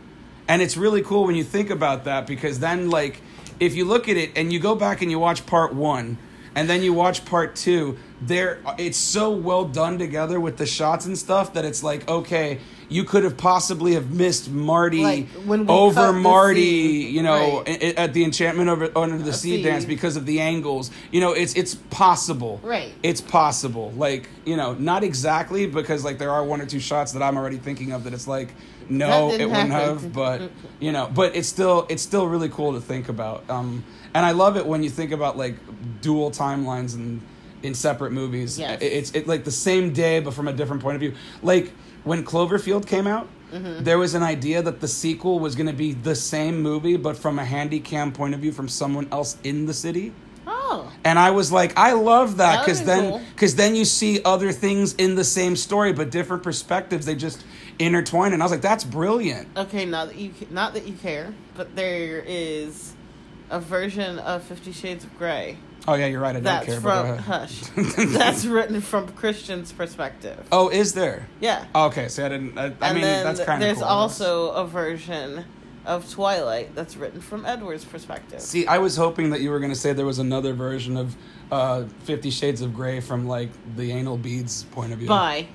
[0.49, 3.21] And it's really cool when you think about that because then, like,
[3.61, 6.19] if you look at it and you go back and you watch part one
[6.55, 11.07] and then you watch part two, there it's so well done together with the shots
[11.07, 15.29] and stuff that it's like, okay, you could have possibly have missed Marty Like,
[15.69, 17.83] over Marty, scene, you know, right.
[17.97, 19.63] at the enchantment over under the sea sea.
[19.63, 20.91] dance because of the angles.
[21.13, 22.61] You know, it's it's possible.
[22.63, 22.93] Right.
[23.03, 23.93] It's possible.
[23.93, 27.37] Like, you know, not exactly because like there are one or two shots that I'm
[27.37, 28.53] already thinking of that it's like
[28.89, 32.73] no, it didn't wouldn't have, but you know, but it's still it's still really cool
[32.75, 33.49] to think about.
[33.49, 35.55] Um, and I love it when you think about like
[36.01, 37.21] dual timelines and
[37.63, 38.59] in separate movies.
[38.59, 38.81] Yes.
[38.83, 41.15] It- It's it like the same day, but from a different point of view.
[41.43, 41.73] Like
[42.05, 43.83] when Cloverfield came out, Mm-hmm.
[43.83, 47.17] there was an idea that the sequel was going to be the same movie, but
[47.17, 50.13] from a handy cam point of view from someone else in the city.
[50.47, 50.89] Oh.
[51.05, 53.21] And I was like, I love that because then cool.
[53.35, 57.07] because then you see other things in the same story, but different perspectives.
[57.07, 57.45] They just
[57.81, 59.49] intertwine, and I was like, that's brilliant.
[59.57, 62.95] Okay, not that you not that you care, but there is
[63.51, 65.57] a version of Fifty Shades of Grey
[65.89, 66.31] Oh yeah, you're right.
[66.31, 66.81] I don't that's care.
[66.81, 67.49] but go from ahead.
[67.49, 67.61] Hush.
[68.19, 70.47] that's written from Christian's perspective.
[70.53, 71.27] Oh, is there?
[71.41, 71.65] Yeah.
[71.75, 72.59] Okay, see, I didn't.
[72.59, 73.87] I, I and mean, then that's kind of there's cool.
[73.87, 75.45] also a version
[75.87, 78.41] of Twilight that's written from Edward's perspective.
[78.41, 81.17] See, I was hoping that you were going to say there was another version of
[81.51, 85.09] uh, Fifty Shades of Grey from like the anal beads point of view.
[85.09, 85.49] Bye.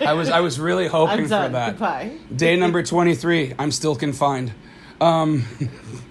[0.00, 1.52] I was I was really hoping I'm for done.
[1.52, 1.70] that.
[1.72, 2.16] Goodbye.
[2.34, 3.52] Day number twenty three.
[3.58, 4.52] I'm still confined.
[5.00, 5.44] Um,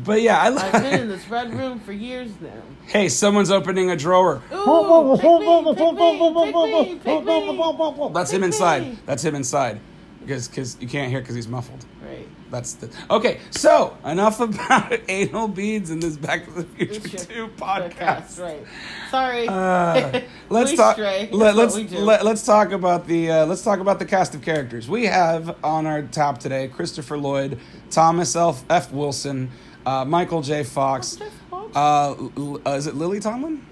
[0.00, 0.48] but yeah, I.
[0.48, 2.50] I've been in this red room for years now.
[2.86, 4.42] hey, someone's opening a drawer.
[4.52, 8.10] Ooh, pick me, pick me, pick me, pick me.
[8.12, 8.96] That's him inside.
[9.06, 9.80] That's him inside.
[10.20, 11.84] Because cause you can't hear because he's muffled.
[12.00, 12.28] Right.
[12.48, 13.40] That's the okay.
[13.50, 17.94] So enough about anal beads in this Back to the Future Two podcast.
[17.96, 18.66] Podcast, right.
[19.10, 19.48] Sorry.
[19.48, 20.96] Uh, let's talk.
[20.98, 21.98] Let, That's let's what we do.
[21.98, 25.56] let, let's talk about the uh, let's talk about the cast of characters we have
[25.64, 27.58] on our top today: Christopher Lloyd,
[27.90, 28.64] Thomas F.
[28.70, 28.92] F.
[28.92, 29.50] Wilson,
[29.86, 30.64] uh, Michael J.
[30.64, 31.18] Fox.
[31.52, 33.64] Uh, uh, is it Lily Tomlin?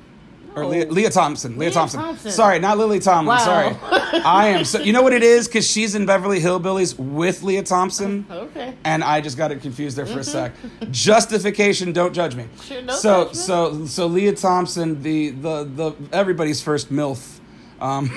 [0.56, 1.56] Or Lea, Lea Thompson.
[1.56, 2.00] Lea, Lea Thompson.
[2.00, 2.30] Thompson.
[2.32, 3.36] Sorry, not Lily Tomlin.
[3.36, 3.44] Wow.
[3.44, 3.76] Sorry.
[4.24, 4.64] I am.
[4.64, 5.46] So, you know what it is?
[5.46, 8.26] Because she's in Beverly Hillbillies with Lea Thompson.
[8.28, 8.74] Okay.
[8.84, 10.52] And I just got it confused there for a sec.
[10.90, 12.44] Justification, don't judge me.
[12.44, 12.62] Mm-hmm.
[12.62, 13.36] Sure, no so judgment.
[13.36, 17.38] so so Lea Thompson, the the the everybody's first MILF.
[17.80, 18.10] Um,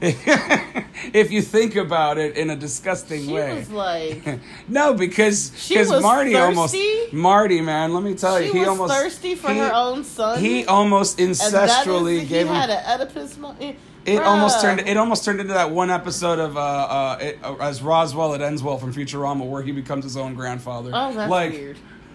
[0.02, 3.54] if you think about it in a disgusting She way.
[3.56, 6.42] was like, no, because She because was Marty thirsty?
[6.42, 9.72] almost Marty, man, let me tell she you, he was almost thirsty for he- her
[9.74, 10.40] own son.
[10.40, 13.36] He almost and that is, incestually he gave him had an Oedipus.
[13.36, 13.74] mo- eh,
[14.06, 14.80] it almost turned.
[14.80, 18.40] It almost turned into that one episode of uh, uh, it, uh, as Roswell it
[18.40, 20.90] ends well from Futurama, where he becomes his own grandfather.
[20.94, 21.76] Oh, that's like, weird.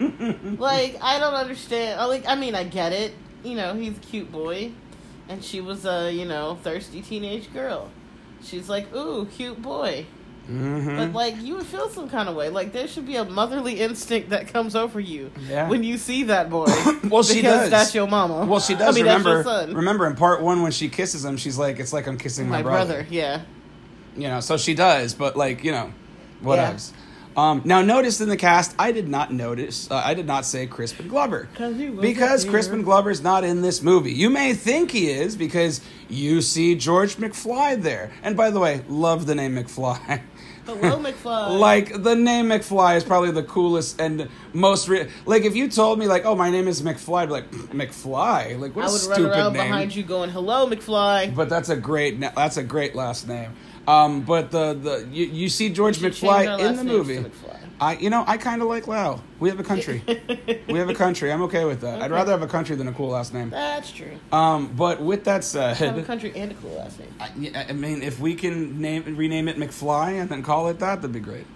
[0.58, 2.00] like I don't understand.
[2.00, 3.14] I Like I mean, I get it.
[3.44, 4.72] You know, he's a cute boy,
[5.28, 7.90] and she was a you know thirsty teenage girl.
[8.42, 10.06] She's like, ooh, cute boy.
[10.48, 10.96] mhm.
[10.98, 12.48] But like, you would feel some kind of way.
[12.50, 15.68] Like there should be a motherly instinct that comes over you Yeah.
[15.68, 16.66] when you see that boy.
[17.10, 17.70] Well, she does.
[17.70, 18.44] That's your mama.
[18.46, 19.36] Well, she does I mean, remember.
[19.42, 19.74] That's your son.
[19.74, 22.58] Remember in part one when she kisses him, she's like, "It's like I'm kissing my,
[22.58, 23.06] my brother.
[23.10, 23.42] Yeah.
[24.16, 25.92] You know, so she does, but like you know,
[26.42, 26.92] whatevs.
[27.36, 29.90] Um, now, notice in the cast, I did not notice.
[29.90, 32.44] Uh, I did not say Crispin Glover 'Cause because.
[32.46, 34.12] Crispin Glover's not in this movie.
[34.12, 38.10] You may think he is because you see George McFly there.
[38.22, 40.20] And by the way, love the name McFly.
[40.64, 41.58] Hello, McFly.
[41.60, 45.96] like the name McFly is probably the coolest and most re- like if you told
[45.96, 48.92] me like oh my name is McFly I'd be like McFly like what I a
[48.92, 52.64] would run around name behind you going, "Hello, McFly." but that's a great that's a
[52.64, 53.52] great last name
[53.88, 57.24] um but the the you, you see George our McFly in the movie.
[57.78, 60.02] I you know I kind of like Lao we have a country
[60.68, 62.92] we have a country I'm okay with that I'd rather have a country than a
[62.92, 64.18] cool last name That's true.
[64.32, 67.14] um but with that Have a said country and a cool last name.
[67.20, 70.96] I, I mean, if we can name rename it McFly and then call it that,
[71.02, 71.46] that'd be great.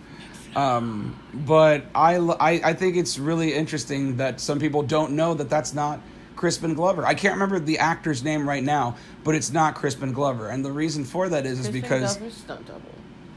[0.56, 6.00] Um, but I think it's really interesting that some people don't know that that's not
[6.40, 7.04] Crispin Glover.
[7.04, 10.72] I can't remember the actor's name right now, but it's not Crispin Glover, and the
[10.72, 12.80] reason for that is is Crispin because Glover's stunt double.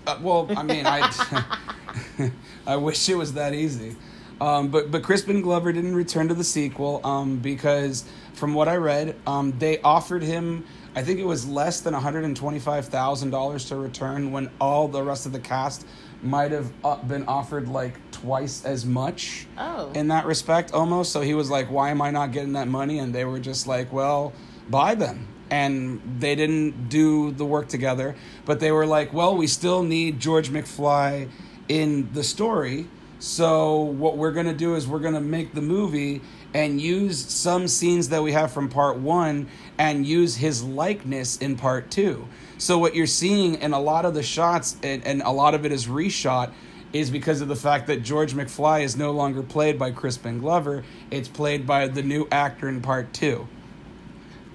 [0.07, 1.51] uh, well, I mean, I
[2.65, 3.97] I wish it was that easy.
[4.39, 8.77] Um, but but Crispin Glover didn't return to the sequel um, because, from what I
[8.77, 10.63] read, um, they offered him.
[10.95, 14.49] I think it was less than one hundred and twenty-five thousand dollars to return when
[14.61, 15.85] all the rest of the cast
[16.21, 17.95] might have uh, been offered like
[18.27, 19.91] twice as much Oh.
[19.93, 21.11] in that respect almost.
[21.11, 23.67] So he was like, "Why am I not getting that money?" And they were just
[23.67, 24.31] like, "Well,
[24.69, 29.45] buy them." And they didn't do the work together, but they were like, "Well, we
[29.47, 31.27] still need George McFly
[31.67, 32.87] in the story."
[33.19, 36.21] So what we're gonna do is we're gonna make the movie
[36.53, 41.55] and use some scenes that we have from part one and use his likeness in
[41.55, 42.25] part two.
[42.57, 45.65] So what you're seeing in a lot of the shots and, and a lot of
[45.65, 46.51] it is reshot
[46.93, 50.83] is because of the fact that George McFly is no longer played by Crispin Glover.
[51.11, 53.47] It's played by the new actor in part two.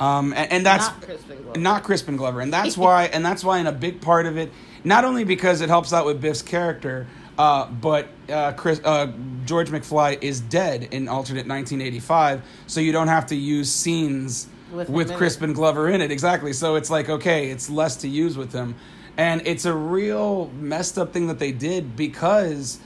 [0.00, 1.58] Um, and, and that's Not Crispin Glover.
[1.58, 4.52] not Crispin Glover, and that's why, and that's why, in a big part of it,
[4.84, 9.10] not only because it helps out with Biff's character, uh, but uh, Chris, uh,
[9.44, 14.88] George McFly is dead in alternate 1985, so you don't have to use scenes With
[14.88, 15.18] with, him in it.
[15.18, 16.10] Crispin Glover in it.
[16.12, 18.76] Exactly, so it's like okay, it's less to use with him,
[19.18, 22.80] and it's a real messed up thing that they did because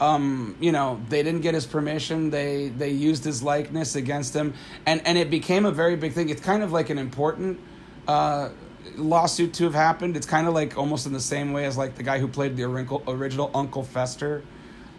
[0.00, 2.30] um, you know, they didn't get his permission.
[2.30, 4.54] They they used his likeness against him,
[4.86, 6.30] and and it became a very big thing.
[6.30, 7.60] It's kind of like an important
[8.08, 8.50] uh,
[8.96, 10.16] lawsuit to have happened.
[10.16, 12.56] It's kind of like almost in the same way as like the guy who played
[12.56, 14.42] the original Uncle Fester.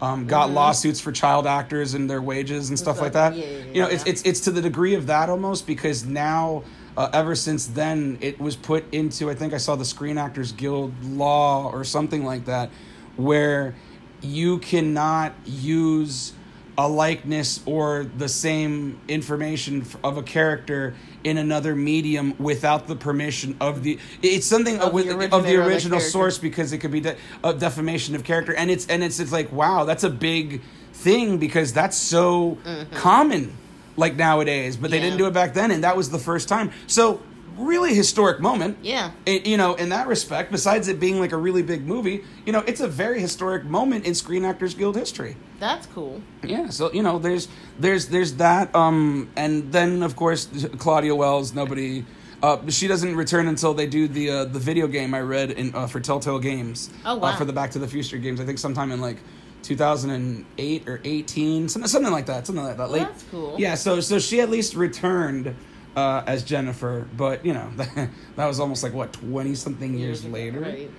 [0.00, 3.34] Um, got lawsuits for child actors and their wages and stuff like that.
[3.34, 6.64] Yeah, yeah, you know, it's it's it's to the degree of that almost because now,
[6.96, 10.52] uh, ever since then, it was put into I think I saw the Screen Actors
[10.52, 12.70] Guild law or something like that,
[13.16, 13.74] where
[14.22, 16.32] you cannot use
[16.78, 23.56] a likeness or the same information of a character in another medium without the permission
[23.60, 26.78] of the it's something Of the with of the of the original source because it
[26.78, 28.54] could be de- a defamation of character.
[28.54, 32.58] And it's and it's it's like wow that's a big thing because that's so
[32.92, 33.56] common
[33.96, 34.98] like nowadays but they.
[34.98, 35.04] Yeah.
[35.04, 37.20] didn't do it back then and that was the first time so
[37.58, 39.12] really historic moment Yeah.
[39.24, 42.52] it- you know in that respect besides it being like a really big movie you
[42.52, 46.20] know it's a very historic moment in screen actors guild history That's cool.
[46.42, 51.54] yeah so you know there's there's there's that um and then of course claudia wells
[51.54, 52.04] nobody
[52.42, 55.74] uh, she doesn't return until they do the uh, the video game I read in
[55.74, 56.90] uh, for Telltale Games.
[57.06, 57.28] Oh, wow.
[57.28, 59.16] Uh, for the Back to the Future games, I think sometime in like
[59.66, 62.82] 2008 or 18, something, something like that, something like that.
[62.84, 63.02] Well, Late.
[63.08, 63.56] that's cool.
[63.58, 65.54] Yeah, so so she at least returned
[65.96, 67.70] uh, as Jennifer, but you know
[68.36, 70.60] that was almost like what 20 something years ago, later.
[70.60, 70.90] right.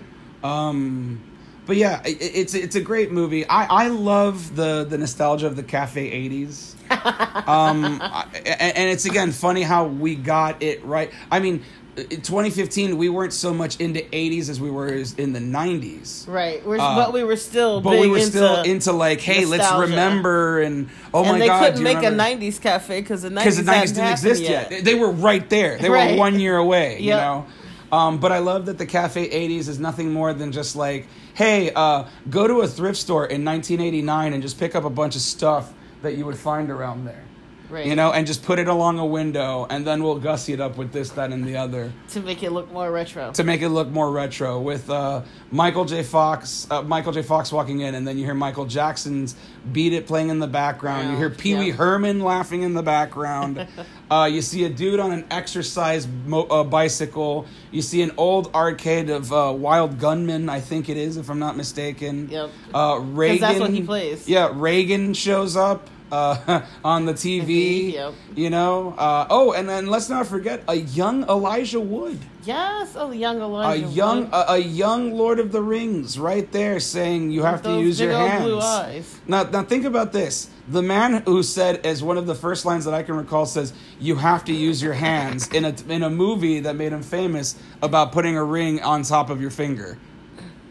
[0.43, 1.21] Um,
[1.65, 3.45] but yeah, it, it's it's a great movie.
[3.47, 6.75] I, I love the the nostalgia of the cafe eighties.
[6.91, 11.12] um, I- and, and it's again funny how we got it right.
[11.32, 11.63] I mean,
[11.98, 16.28] in 2015 we weren't so much into 80s as we were in the 90s.
[16.28, 16.66] Right.
[16.66, 19.72] We're, Uh, but we were still But we were into, still into like, hey, let's
[19.74, 22.24] remember and oh and my they god, they couldn't make remember?
[22.24, 24.70] a 90s cafe because the 90s, the 90s didn't exist yet.
[24.70, 25.78] They- They were right there.
[25.78, 26.12] They Right.
[26.12, 27.00] were one year away.
[27.02, 27.46] You know.
[27.92, 31.72] Um, but I love that the Cafe 80s is nothing more than just like, hey,
[31.74, 35.22] uh, go to a thrift store in 1989 and just pick up a bunch of
[35.22, 37.24] stuff that you would find around there.
[37.69, 37.86] Right.
[37.86, 40.77] You know, and just put it along a window, and then we'll gussy it up
[40.77, 43.32] with this, that, and the other To make it look more retro.
[43.34, 44.60] to make it look more retro.
[44.60, 46.03] With uh, Michael J.
[46.03, 47.23] Fox, uh, Michael J.
[47.23, 49.36] Fox walking in, and then you hear Michael Jackson's
[49.71, 51.12] "Beat It" playing in the background.
[51.12, 51.71] You hear Pee Wee.
[51.71, 53.67] Herman laughing in the background.
[54.12, 57.45] uh, you see a dude on an exercise mo- uh, bicycle.
[57.71, 61.39] You see an old arcade of uh, Wild Gunman, I think it is, if I'm
[61.39, 62.30] not mistaken.
[62.30, 62.49] Yep.
[62.73, 63.39] Uh, Reagan.
[63.41, 64.27] that's what he plays.
[64.27, 65.89] Yeah, Reagan shows up.
[66.12, 68.13] Uh, on the TV, TV, yep.
[68.36, 68.93] you know.
[68.98, 73.76] Uh, oh, and then let's not forget a young Elijah Wood yes, a young a
[73.76, 74.34] young Wood.
[74.34, 78.12] a, a young Lord of the Rings right there saying you have to use your
[78.12, 79.20] hands.
[79.28, 80.50] Now, now think about this.
[80.70, 83.74] The man who said, as one of the first lines that I can recall, says,
[84.00, 87.56] "You have to use your hands" in a in a movie that made him famous
[87.82, 89.98] about putting a ring on top of your finger.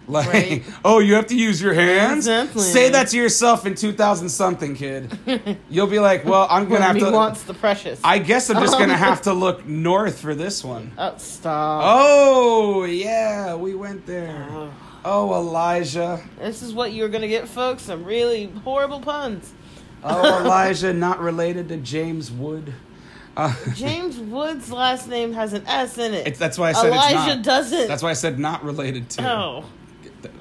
[0.17, 0.63] Like, Right.
[0.85, 2.29] oh, you have to use your hands.
[2.29, 2.63] Exactly.
[2.63, 5.59] Say that to yourself in 2000 something, kid.
[5.69, 7.11] You'll be like, well, I'm gonna have he to.
[7.11, 8.01] wants the precious.
[8.05, 10.93] I guess I'm just gonna have to look north for this one.
[10.97, 11.83] oh, stop.
[11.85, 14.47] Oh yeah, we went there.
[14.51, 14.71] Oh.
[15.05, 16.21] Oh Elijah.
[16.39, 17.83] This is what you're gonna get, folks.
[17.83, 19.53] Some really horrible puns.
[20.05, 22.75] Oh Elijah, not related to James Wood.
[23.37, 26.27] Uh, James Wood's last name has an S in it.
[26.29, 27.43] it's, that's why I said Elijah it's not.
[27.43, 27.89] doesn't.
[27.89, 29.29] That's why I said not related to.
[29.31, 29.65] Oh.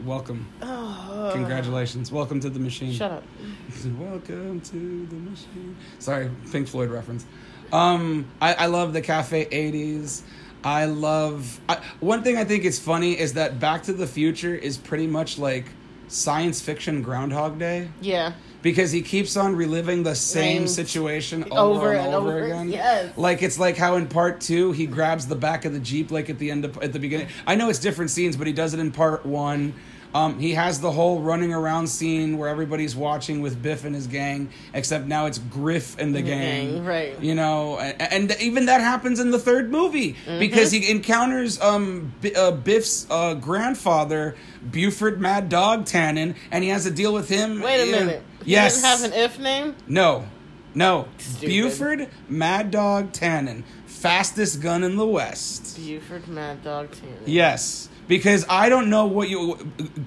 [0.03, 0.47] Welcome.
[0.61, 1.29] oh.
[1.33, 2.11] Congratulations.
[2.11, 2.93] Welcome to the machine.
[2.93, 3.23] Shut up.
[3.99, 5.75] Welcome to the machine.
[5.99, 7.25] Sorry, Pink Floyd reference.
[7.71, 10.21] Um, I, I love the Cafe 80s.
[10.63, 11.59] I love.
[11.69, 15.07] I, one thing I think is funny is that Back to the Future is pretty
[15.07, 15.65] much like
[16.07, 18.33] science fiction Groundhog Day Yeah.
[18.65, 22.69] Because he keeps on reliving the same Same situation over, and, over, again.
[22.69, 23.15] Yes.
[23.15, 26.31] Like it's like how in part two he grabs the back of the jeep like
[26.31, 27.27] at the end of at the beginning.
[27.45, 29.75] I know it's different scenes, but he does it in part one.
[30.15, 34.07] Um, he has the whole running around scene where everybody's watching with Biff and his
[34.07, 36.71] gang, except now it's Griff and the gang.
[36.75, 37.19] gang, right.
[37.21, 40.39] You know, and, and even that happens in the third movie Mm-hmm.
[40.39, 44.35] because he encounters um, B- uh, Biff's uh, grandfather,
[44.71, 47.61] Buford Mad Dog Tannen, and he has to deal with him.
[47.61, 48.23] Wait a minute.
[48.45, 48.75] Yes.
[48.75, 49.75] didn't have an if name?
[49.87, 50.27] No,
[50.73, 51.07] no.
[51.17, 51.47] Stupid.
[51.47, 55.77] Buford Mad Dog Tannen, fastest gun in the West.
[55.77, 57.17] Buford Mad Dog Tanner.
[57.25, 59.57] Yes, because I don't know what you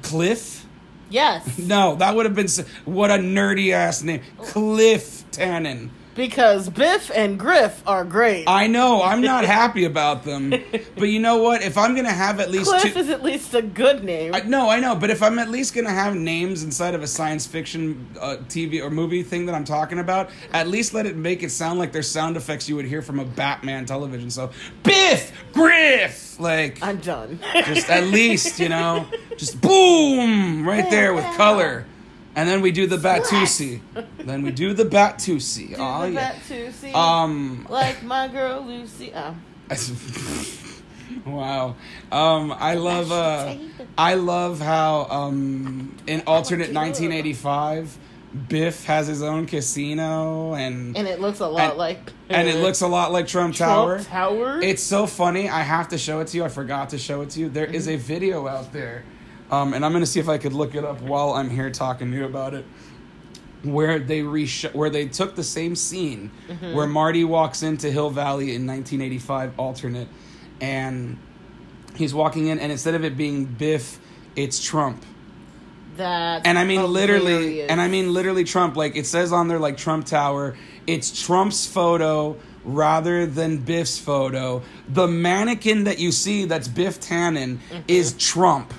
[0.03, 0.65] Cliff.
[1.11, 1.59] Yes.
[1.69, 2.49] No, that would have been
[2.85, 4.45] what a nerdy ass name, oh.
[4.45, 5.91] Cliff Tannen.
[6.19, 8.47] Because Biff and Griff are great.
[8.49, 10.53] I know I'm not happy about them,
[10.97, 11.63] but you know what?
[11.63, 14.35] If I'm gonna have at least Cliff two, is at least a good name.
[14.35, 17.07] I, no, I know, but if I'm at least gonna have names inside of a
[17.07, 21.15] science fiction uh, TV or movie thing that I'm talking about, at least let it
[21.15, 24.29] make it sound like there's sound effects you would hear from a Batman television.
[24.29, 24.51] So
[24.83, 27.39] Biff, Griff, like I'm done.
[27.65, 31.87] just at least you know, just boom right there with color,
[32.39, 33.81] and then we do the Batusi.
[34.19, 35.71] Then we do the Batusi.
[35.71, 36.33] Do Oh the yeah.
[36.33, 36.93] bat too, see?
[36.93, 37.67] Um.
[37.69, 39.13] like my girl Lucy.
[39.15, 39.35] Oh.
[41.27, 41.75] wow.
[42.13, 43.55] Um, I love uh,
[43.97, 47.99] I love how um, in alternate 1985,
[48.49, 52.13] Biff has his own casino and And it looks a lot And- like.
[52.29, 53.97] and it looks a lot like Trump, Tower.
[53.97, 54.61] Trump Tower.
[54.63, 55.49] It's so funny.
[55.49, 56.45] I have to show it to you.
[56.45, 57.49] I forgot to show it to you.
[57.49, 59.05] There is a video out there,
[59.51, 62.11] um, and I'm gonna see if I could look it up while I'm here talking
[62.11, 62.65] to you about it.
[63.65, 66.31] Where they resh- where they took the same scene
[66.75, 70.07] where Marty walks into Hill Valley in 1985 alternate,
[70.61, 71.19] and
[71.97, 73.99] he's walking in, and instead of it being Biff,
[74.37, 75.05] it's Trump
[75.97, 76.47] that.
[76.47, 78.77] and I mean literally, and I mean literally Trump.
[78.77, 80.57] Like it says on there, like Trump Tower.
[80.87, 84.63] It's Trump's photo rather than Biff's photo.
[84.89, 87.59] The mannequin that you see, that's Biff Tannen,
[87.89, 88.73] is Trump.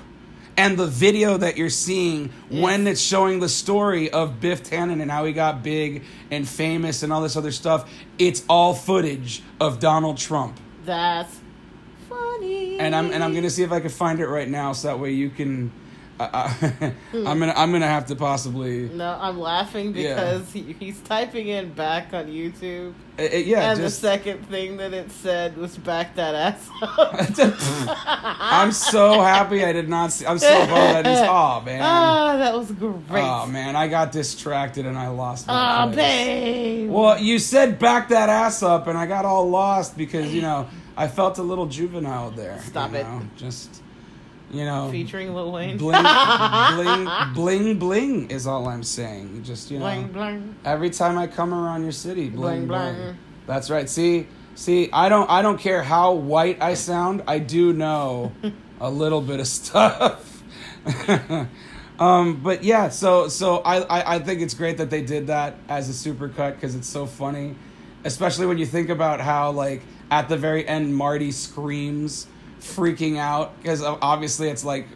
[0.59, 5.09] And the video that you're seeing when it's showing the story of Biff Tannen and
[5.09, 9.79] how he got big and famous and all this other stuff, it's all footage of
[9.79, 10.59] Donald Trump.
[10.83, 11.39] That's
[12.09, 12.77] funny.
[12.77, 14.99] And I'm and I'm gonna see if I can find it right now, so that
[14.99, 15.71] way you can.
[16.19, 16.53] Uh,
[17.13, 20.15] I'm gonna I'm gonna have to possibly No, I'm laughing Yeah.
[20.15, 24.45] because he, he's typing in back on YouTube, Uh, uh, yeah, and just the second
[24.49, 27.15] thing that it said was back that ass up.
[28.41, 30.25] I'm so happy I did not see.
[30.25, 31.19] I'm so bummed that he's.
[31.29, 31.79] Oh man.
[31.81, 33.23] Ah, that was great.
[33.23, 35.47] Oh man, I got distracted and I lost.
[35.47, 35.95] my Ah, place.
[35.95, 36.89] babe.
[36.89, 40.67] Well, you said back that ass up, and I got all lost because you know
[40.97, 42.59] I felt a little juvenile there.
[42.65, 43.03] Stop it.
[43.03, 43.81] know, Just
[44.51, 45.77] you know, Featuring Lil Wayne.
[45.77, 49.43] bling, bling, bling, bling is all I'm saying.
[49.43, 50.55] Just you know, bling, bling.
[50.65, 53.17] every time I come around your city, bling, Bling, bling.
[53.47, 53.89] That's right.
[53.89, 57.23] See, see, I don't, I don't care how white I sound.
[57.27, 58.31] I do know
[58.79, 60.43] a little bit of stuff.
[61.99, 65.55] um, but yeah, so, so I, I, I think it's great that they did that
[65.67, 67.55] as a supercut because it's so funny,
[68.03, 69.81] especially when you think about how like
[70.11, 72.27] at the very end Marty screams
[72.59, 74.87] freaking out because obviously it's like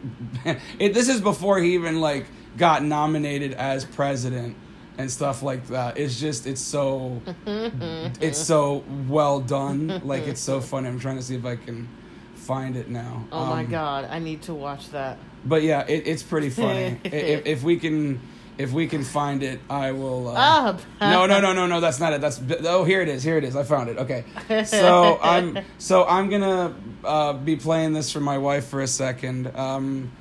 [0.79, 2.25] it, this is before he even like
[2.57, 4.55] got nominated as president
[4.97, 5.97] and stuff like that.
[5.97, 10.01] It's just it's so it's so well done.
[10.03, 10.87] Like it's so funny.
[10.87, 11.87] I'm trying to see if i can
[12.35, 13.25] find it now.
[13.31, 15.17] Oh my Um, god, I need to watch that.
[15.45, 16.99] but yeah it, it's pretty funny.
[17.05, 18.19] If, if we can
[18.57, 21.79] if we can find it i will uh, no, no, no, no, no.
[21.79, 22.21] That's not it.
[22.21, 23.23] That's oh, here it is.
[23.23, 23.55] Here it is.
[23.55, 23.97] I found it.
[23.97, 24.23] Okay,
[24.65, 26.73] so I'm so I'm gonna
[27.03, 30.11] uh, be playing this for my wife for a second, um,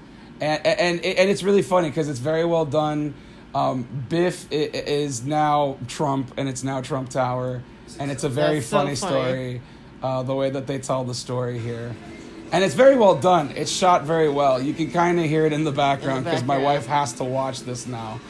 [0.41, 3.15] and and and it's really funny because it's very well done.
[3.55, 7.63] Um, Biff is now Trump, and it's now Trump Tower,
[7.99, 9.15] and it's a very That's so funny funny.
[9.25, 9.63] story.
[10.03, 11.95] Uh, the way that they tell the story here.
[12.53, 13.53] And it's very well done.
[13.57, 14.61] It's shot very well.
[14.63, 17.61] You can kind of hear it in the background because my wife has to watch
[17.63, 18.21] this now.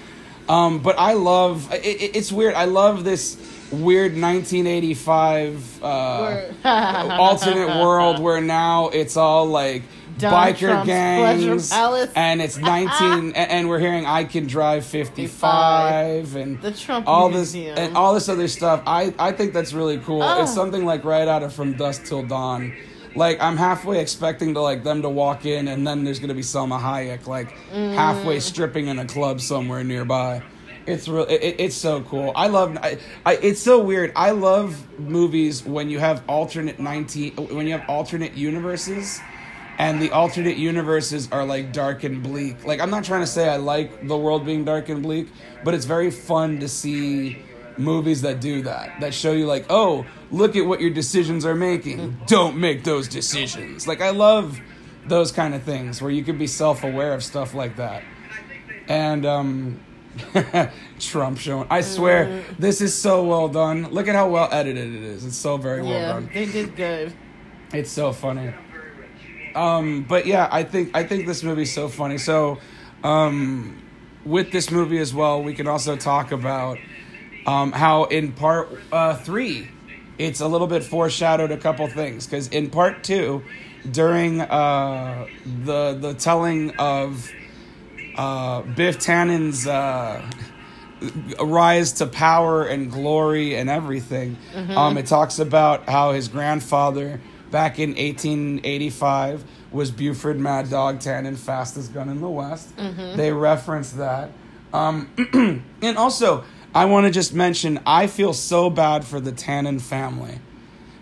[0.48, 2.54] Um, but I love it, it- it's weird.
[2.54, 3.36] I love this
[3.70, 9.82] weird 1985 uh, alternate world where now it's all like
[10.18, 11.72] Donald biker Trump's gangs
[12.14, 17.30] and it's 19 a- and we're hearing I can drive 55 and The Trump all
[17.30, 18.82] this and all this other stuff.
[18.86, 20.22] I I think that's really cool.
[20.22, 20.42] Oh.
[20.42, 22.74] It's something like right out of From Dusk Till Dawn.
[23.14, 26.42] Like I'm halfway expecting to like them to walk in and then there's gonna be
[26.42, 28.42] Salma Hayek like halfway Mm.
[28.42, 30.42] stripping in a club somewhere nearby.
[30.86, 31.24] It's real.
[31.26, 32.32] It- it's so cool.
[32.34, 32.76] I love.
[32.82, 33.34] I, I.
[33.36, 34.12] It's so weird.
[34.16, 37.32] I love movies when you have alternate nineteen.
[37.36, 39.20] When you have alternate universes,
[39.78, 42.64] and the alternate universes are like dark and bleak.
[42.66, 45.28] Like I'm not trying to say I like the world being dark and bleak,
[45.62, 47.38] but it's very fun to see
[47.78, 49.00] movies that do that.
[49.00, 52.18] That show you like, oh, look at what your decisions are making.
[52.26, 53.86] Don't make those decisions.
[53.86, 54.60] Like I love
[55.06, 58.02] those kind of things where you can be self-aware of stuff like that.
[58.88, 59.80] And um
[60.98, 61.66] Trump showing.
[61.70, 63.90] I swear, this is so well done.
[63.90, 65.24] Look at how well edited it is.
[65.24, 66.30] It's so very well yeah, done.
[66.32, 67.12] they did good.
[67.72, 68.52] It's so funny.
[69.54, 72.18] Um, but yeah, I think I think this movie's so funny.
[72.18, 72.58] So,
[73.02, 73.82] um,
[74.24, 76.78] with this movie as well, we can also talk about
[77.46, 79.68] um, how in part uh, three,
[80.18, 83.42] it's a little bit foreshadowed a couple things because in part two,
[83.90, 85.26] during uh,
[85.64, 87.30] the the telling of
[88.16, 90.24] uh, Biff Tannen's uh,
[91.40, 94.36] rise to power and glory and everything.
[94.76, 97.20] Um, it talks about how his grandfather
[97.50, 102.72] back in 1885 was Buford Mad Dog Tannen, fastest gun in the West.
[103.16, 104.30] They reference that.
[104.72, 105.10] Um,
[105.82, 110.38] and also, I want to just mention I feel so bad for the Tannen family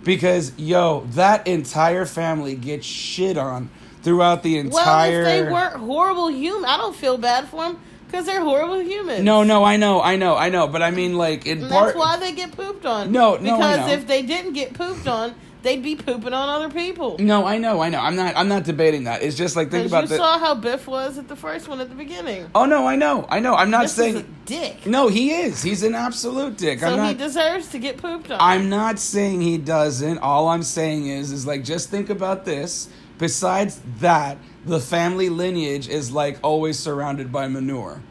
[0.02, 3.70] because yo, that entire family gets shit on
[4.02, 5.22] throughout the entire.
[5.22, 8.80] Well, if they weren't horrible human, I don't feel bad for them because they're horrible
[8.80, 9.22] humans.
[9.22, 11.70] No, no, I know, I know, I know, but I mean, like in part.
[11.70, 13.12] that's why they get pooped on.
[13.12, 17.16] No, no, because if they didn't get pooped on, they'd be pooping on other people.
[17.18, 18.00] No, I know, I know.
[18.00, 18.36] I'm not.
[18.36, 19.22] I'm not debating that.
[19.22, 20.16] It's just like think about you the.
[20.16, 22.50] saw how Biff was at the first one at the beginning.
[22.54, 23.54] oh no, I know, I know.
[23.54, 24.16] I'm not Biff saying.
[24.16, 24.86] is a dick.
[24.86, 25.62] No, he is.
[25.62, 26.80] He's an absolute dick.
[26.80, 28.38] so I'm he deserves to get pooped on.
[28.40, 30.18] I'm not saying he doesn't.
[30.18, 32.88] All I'm saying is, is like just think about this.
[33.18, 38.02] Besides that, the family lineage is like always surrounded by manure.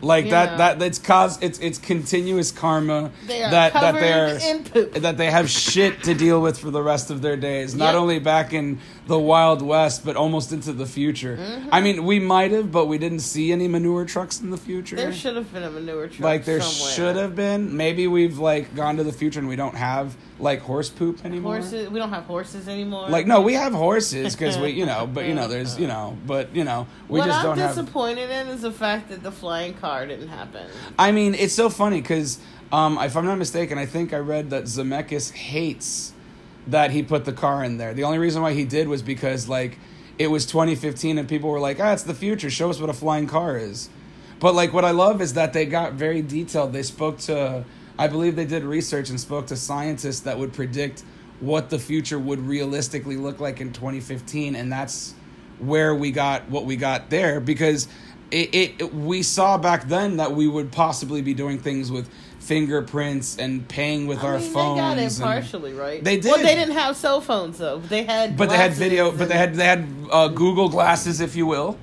[0.00, 0.30] Like Yeah.
[0.46, 0.58] that.
[0.58, 3.10] That that's cause it's it's continuous karma.
[3.26, 4.38] They that that they're
[5.00, 7.74] that they have shit to deal with for the rest of their days.
[7.74, 8.78] Not only back in
[9.08, 11.38] the Wild West, but almost into the future.
[11.38, 11.68] Mm-hmm.
[11.72, 14.96] I mean, we might have, but we didn't see any manure trucks in the future.
[14.96, 16.20] there should have been a manure truck.
[16.20, 16.94] like there somewhere.
[16.94, 17.76] should have been.
[17.76, 21.54] Maybe we've like gone to the future and we don't have like horse poop anymore.
[21.56, 21.88] horses.
[21.88, 23.08] We don't have horses anymore.
[23.08, 26.16] Like no, we have horses because we, you know, but you know, there's, you know,
[26.26, 27.74] but you know, we what just I'm don't have.
[27.74, 30.66] disappointed in is the fact that the flying car didn't happen.
[30.98, 32.38] I mean, it's so funny because,
[32.72, 36.12] um, if I'm not mistaken, I think I read that Zemeckis hates
[36.68, 37.94] that he put the car in there.
[37.94, 39.78] The only reason why he did was because like
[40.18, 42.50] it was 2015 and people were like, "Ah, it's the future.
[42.50, 43.88] Show us what a flying car is."
[44.40, 46.72] But like, what I love is that they got very detailed.
[46.72, 47.64] They spoke to,
[47.98, 51.02] I believe they did research and spoke to scientists that would predict
[51.40, 55.14] what the future would realistically look like in 2015, and that's
[55.58, 57.88] where we got what we got there because
[58.30, 62.08] it, it, it- we saw back then that we would possibly be doing things with
[62.48, 64.76] fingerprints and paying with I our mean, phones.
[64.76, 66.02] They got it partially right.
[66.02, 66.32] They did.
[66.32, 67.78] Well, they didn't have cell phones though.
[67.78, 68.36] They had.
[68.36, 69.12] but they had video.
[69.12, 71.78] But they had they had uh, Google glasses, if you will,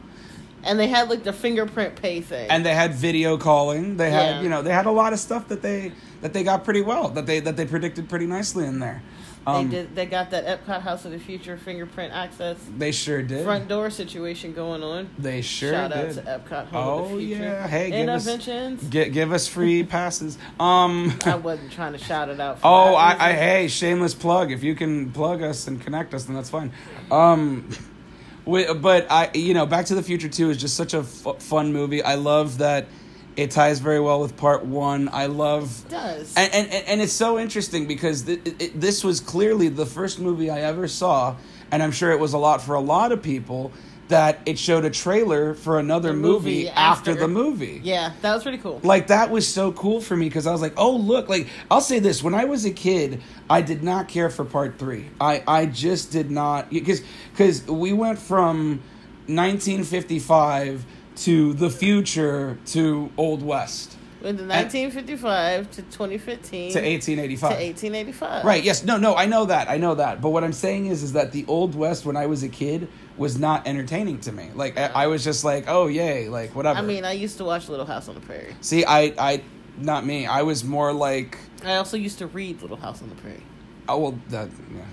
[0.64, 2.50] and they had like the fingerprint pay thing.
[2.50, 3.98] and they had video calling.
[3.98, 4.42] They had Yeah.
[4.42, 5.92] you know they had a lot of stuff that they
[6.22, 9.02] that they got pretty well that they that they predicted pretty nicely in there.
[9.48, 9.96] Um, they did.
[9.96, 13.44] They got that Epcot House of the Future fingerprint access They sure did.
[13.44, 15.10] front door situation going on.
[15.20, 16.18] They sure Shout did.
[16.20, 17.44] out to Epcot Home Oh, of the Future.
[17.44, 17.68] yeah.
[17.68, 18.90] Hey, give us- Innoventions.
[18.90, 20.38] Give us free passes.
[20.60, 21.14] Um.
[21.26, 22.60] I wasn't trying to shout it out.
[22.60, 24.52] For Oh, I, I hey, shameless plug.
[24.52, 26.72] If you can plug us and connect us, then that's fine.
[27.12, 27.70] Um,
[28.46, 31.72] but I, you know, Back to the Future Two is just such a f- fun
[31.74, 32.02] movie.
[32.04, 32.88] I love that
[33.36, 35.10] it ties very well with Part One.
[35.12, 36.34] I love It does.
[36.36, 40.50] and, and, and it's so interesting because th- it, this was clearly the first movie
[40.50, 41.36] I ever saw,
[41.72, 43.72] and I'm sure it was a lot for a lot of people
[44.08, 47.10] that it showed a trailer for another The movie, movie after.
[47.12, 47.22] after.
[47.22, 47.82] the movie.
[47.84, 48.80] yeah, that was pretty cool.
[48.84, 51.82] Like that was so cool for me because I was like, oh look, like I'll
[51.82, 55.10] say this: when I was a kid, I did not care for Part Three.
[55.20, 58.80] I I just did not because because we went from
[59.28, 60.86] 1955
[61.18, 63.98] to the future to Old West.
[64.22, 67.50] In the 1955 to 2015 to 1885.
[67.50, 68.44] to 1885.
[68.46, 68.64] Right.
[68.64, 68.84] Yes.
[68.84, 68.98] No.
[68.98, 69.16] No.
[69.16, 69.70] I know that.
[69.70, 70.20] I know that.
[70.20, 72.88] But what I'm saying is, is that the old west when I was a kid
[73.18, 74.50] was not entertaining to me.
[74.56, 76.80] Like I, I was just like, oh yay, like whatever.
[76.80, 78.56] I mean, I used to watch Little House on the Prairie.
[78.62, 79.44] see, I, I,
[79.78, 80.26] not me.
[80.26, 83.44] I was more like, I also used to read Little House on the Prairie.
[83.88, 84.86] oh well, that yeah.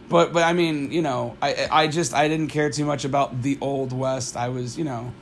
[0.08, 3.42] But but I mean, you know, I I just I didn't care too much about
[3.42, 4.36] the old west.
[4.36, 5.12] I was, you know.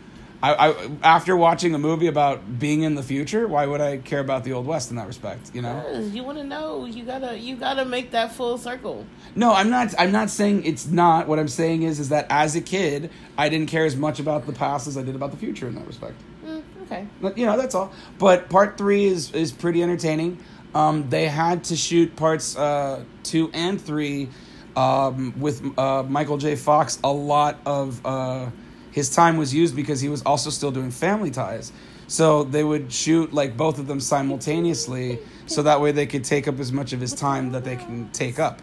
[0.47, 4.21] I, I after watching a movie about being in the future, why would I care
[4.21, 5.51] about the old west in that respect?
[5.55, 6.85] You know, You want to know?
[6.85, 9.07] You gotta you gotta make that full circle.
[9.35, 9.95] No, I'm not.
[9.99, 11.27] I'm not saying it's not.
[11.27, 14.47] What I'm saying is, is that as a kid, I didn't care as much about
[14.47, 16.15] the past as I did about the future in that respect.
[16.45, 17.07] Mm, okay.
[17.21, 17.93] But, You know, that's all.
[18.19, 20.39] But part three is is pretty entertaining.
[20.75, 24.29] Um, they had to shoot parts uh, two and three
[24.77, 26.55] um, with uh, Michael J.
[26.55, 26.99] Fox.
[27.03, 28.51] A lot of uh,
[28.97, 31.71] his time was used because he was also still doing Family Ties.
[32.07, 36.49] So they would shoot like both of them simultaneously, so that way they could take
[36.49, 38.63] up as much of his time that they can take up.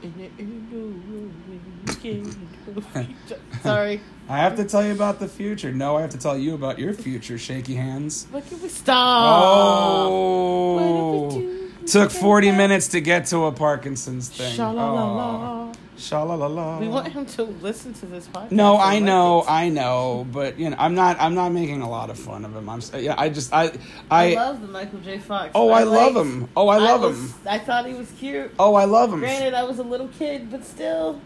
[3.64, 4.00] Sorry.
[4.28, 5.72] I have to tell you about the future.
[5.72, 8.28] No, I have to tell you about your future, shaky hands.
[8.30, 9.42] What can we stop?
[9.42, 14.54] Oh, What did we do took 40 minutes to get to a Parkinson's thing.
[14.54, 15.62] Sha-la-la-la.
[15.62, 15.63] Oh,
[15.96, 16.78] Sha-la-la-la.
[16.80, 18.50] We want him to listen to this podcast.
[18.50, 19.50] No, I know, it.
[19.50, 21.16] I know, but you know, I'm not.
[21.20, 22.68] I'm not making a lot of fun of him.
[22.68, 22.80] I'm.
[22.96, 23.52] Yeah, I just.
[23.52, 23.72] I.
[24.10, 24.34] I, I.
[24.34, 25.18] love the Michael J.
[25.18, 25.52] Fox.
[25.54, 26.48] oh, I, love liked- him.
[26.56, 27.34] Oh, I love was- him.
[27.46, 28.52] I thought he was cute.
[28.58, 29.20] Oh, I love him.
[29.20, 31.20] Granted, I was a little kid, but still.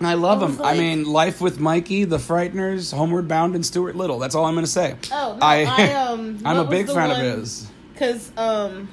[0.00, 0.62] I love I him.
[0.62, 4.18] I mean, Life with Mikey, The Frighteners, Homeward Bound, and Stuart Little.
[4.18, 4.96] That's all I'm going to say.
[5.12, 6.40] Oh no, I- I, um.
[6.44, 7.68] I'm a big fan of his.
[7.96, 8.88] Cause um.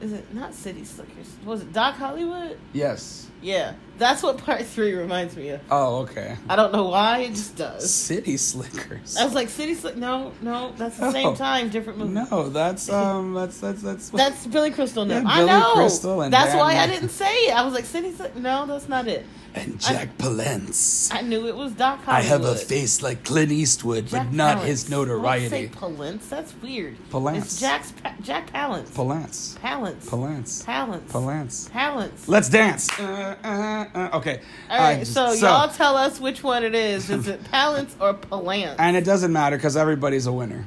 [0.00, 1.36] Is it not City Slickers?
[1.44, 2.58] Was it Doc Hollywood?
[2.72, 3.29] Yes.
[3.42, 5.60] Yeah, that's what part three reminds me of.
[5.70, 6.36] Oh, okay.
[6.48, 7.92] I don't know why, it just does.
[7.92, 9.16] City Slickers.
[9.16, 9.96] I was like, City Slick.
[9.96, 11.12] No, no, that's the No.
[11.12, 12.12] same time, different movie.
[12.12, 14.10] No, that's um, that's that's that's.
[14.10, 15.04] That's Billy Crystal.
[15.06, 15.72] No, Yeah, I Billy know.
[15.74, 17.56] Crystal and that's Dan why I didn't say it.
[17.56, 18.36] I was like, City Slick.
[18.36, 19.24] No, that's not it.
[19.54, 21.12] and Jack Palance.
[21.12, 22.24] I knew it was Doc Hollywood.
[22.24, 24.64] I have a face like Clint Eastwood, Jack but not Palance.
[24.66, 25.68] his Don't say notoriety.
[25.68, 26.28] Palance.
[26.28, 26.96] That's weird.
[27.10, 27.36] Palance.
[27.38, 28.90] It's Jack's pa- Jack Palance.
[28.90, 29.58] Palance.
[29.58, 30.04] Palance.
[30.06, 30.64] Palance.
[30.64, 31.00] Palance.
[31.10, 31.70] Palance.
[31.70, 32.28] Palance.
[32.28, 32.88] Let's dance.
[33.00, 34.40] Uh, uh, uh, okay.
[34.70, 37.10] All right, Uh, so, y'all tell us which one it is.
[37.10, 38.76] Is it Palance or Palance?
[38.78, 40.66] and it doesn't matter because everybody's a winner.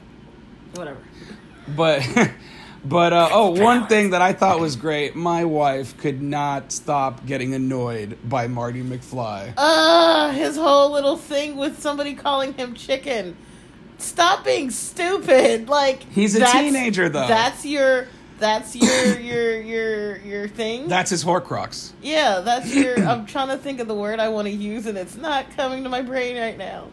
[0.76, 1.00] Whatever.
[1.76, 2.06] But,
[2.86, 5.16] but uh, oh, one thing that I thought was great.
[5.16, 9.54] My wife could not stop getting annoyed by Marty McFly.
[9.56, 13.38] Uh, his whole little thing with somebody calling him chicken.
[14.00, 15.70] Stop being stupid.
[15.70, 17.28] Like He's a teenager, though.
[17.28, 18.08] That's your
[18.44, 20.90] that's your your your your thing.
[20.90, 21.94] That's his Horcrux.
[22.02, 23.00] yeah, that's your.
[23.08, 25.84] I'm trying to think of the word I want to use, and it's not coming
[25.84, 26.88] to my brain right now.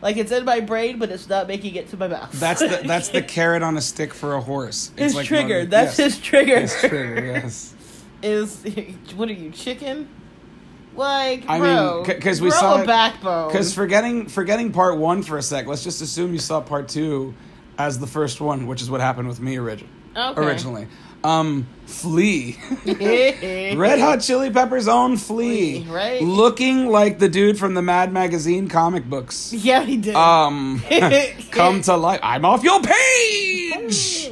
[0.00, 2.32] Like it's in my brain, but it's not making it to my mouth.
[2.32, 4.90] That's the that's the carrot on a stick for a horse.
[4.92, 5.66] It's his like trigger.
[5.66, 6.14] That's yes.
[6.14, 6.58] his trigger.
[6.60, 7.26] His trigger.
[7.26, 7.74] Yes.
[8.22, 8.64] Is
[9.16, 10.08] what are you chicken?
[10.96, 13.48] Like, I bro, mean, c- 'cause we saw a backbone.
[13.48, 17.34] Because forgetting forgetting part one for a sec, let's just assume you saw part two
[17.78, 20.40] as the first one, which is what happened with me origi- Okay.
[20.40, 20.88] originally.
[21.22, 22.56] Um, Flea,
[23.76, 26.22] Red Hot Chili Peppers' own Flea, Flea, right.
[26.22, 29.52] Looking like the dude from the Mad Magazine comic books.
[29.52, 30.14] Yeah, he did.
[30.14, 30.82] Um,
[31.50, 32.20] come to life.
[32.22, 34.29] I'm off your page.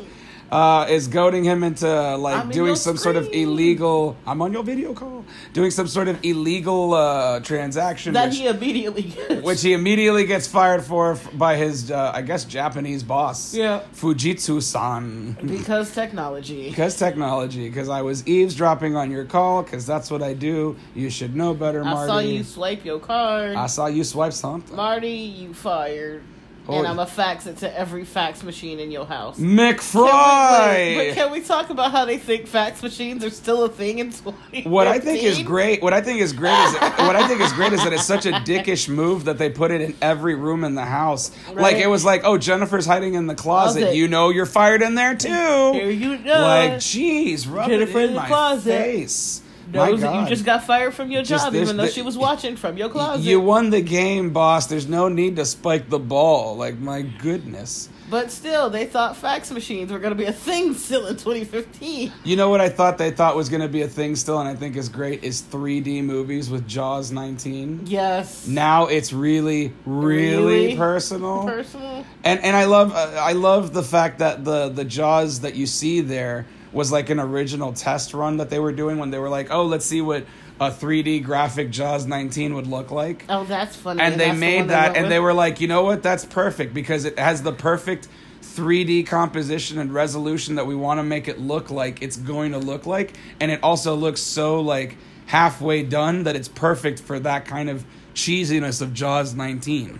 [0.51, 4.17] Uh, is goading him into like I'm doing some sort of illegal.
[4.27, 5.25] I'm on your video call.
[5.53, 8.15] Doing some sort of illegal uh, transaction.
[8.15, 9.43] that which- he immediately gets.
[9.43, 13.53] which he immediately gets fired for by his, uh, I guess, Japanese boss.
[13.55, 13.83] Yeah.
[13.95, 15.37] Fujitsu-san.
[15.47, 16.71] because technology.
[16.71, 17.69] Because technology.
[17.69, 19.63] Because I was eavesdropping on your call.
[19.63, 20.77] Because that's what I do.
[20.95, 22.09] You should know better, I Marty.
[22.09, 23.55] saw you swipe your card.
[23.55, 24.75] I saw you swipe something.
[24.75, 26.23] Marty, you fired.
[26.69, 26.79] Oh.
[26.79, 29.39] And I'm to fax it to every fax machine in your house.
[29.41, 30.97] McFry.
[30.97, 34.09] But can we talk about how they think fax machines are still a thing in
[34.11, 34.71] 2015?
[34.71, 37.53] What I think is great, what I think is great is what I think is
[37.53, 40.65] great is that it's such a dickish move that they put it in every room
[40.65, 41.31] in the house.
[41.53, 43.81] Like it was like, oh, Jennifer's hiding in the closet.
[43.81, 43.97] Closet.
[43.97, 45.29] You know, you're fired in there too.
[45.29, 46.31] Here you go.
[46.31, 48.71] Like, jeez, rub Jennifer it in in the my closet.
[48.71, 49.43] face.
[49.73, 52.17] Knows that you just got fired from your job, this- even though the- she was
[52.17, 53.25] watching from your closet.
[53.25, 54.67] You won the game, boss.
[54.67, 56.57] There's no need to spike the ball.
[56.57, 57.89] Like, my goodness.
[58.11, 62.11] But still, they thought fax machines were going to be a thing still in 2015.
[62.25, 64.49] You know what I thought they thought was going to be a thing still, and
[64.49, 67.83] I think is great is 3D movies with Jaws 19.
[67.85, 68.47] Yes.
[68.47, 70.37] Now it's really, really,
[70.69, 70.77] Really?
[70.77, 71.45] personal.
[71.45, 72.07] Personal.
[72.25, 75.67] and and I love uh, I love the fact that the the Jaws that you
[75.67, 76.47] see there
[76.79, 79.65] was like an original test run that they were doing when they were like, oh,
[79.67, 80.25] let's see what
[80.61, 83.25] a 3D graphic Jaws 19 would look like.
[83.29, 84.01] Oh, that's funny.
[84.01, 85.11] and they the made one that went and with.
[85.11, 88.07] they were like you know what that's perfect because it has the perfect
[88.43, 92.59] 3D composition and resolution that we want to make it look like it's going to
[92.59, 97.45] look like, and it also looks so like halfway done that it's perfect for that
[97.45, 99.99] kind of cheesiness of Jaws 19,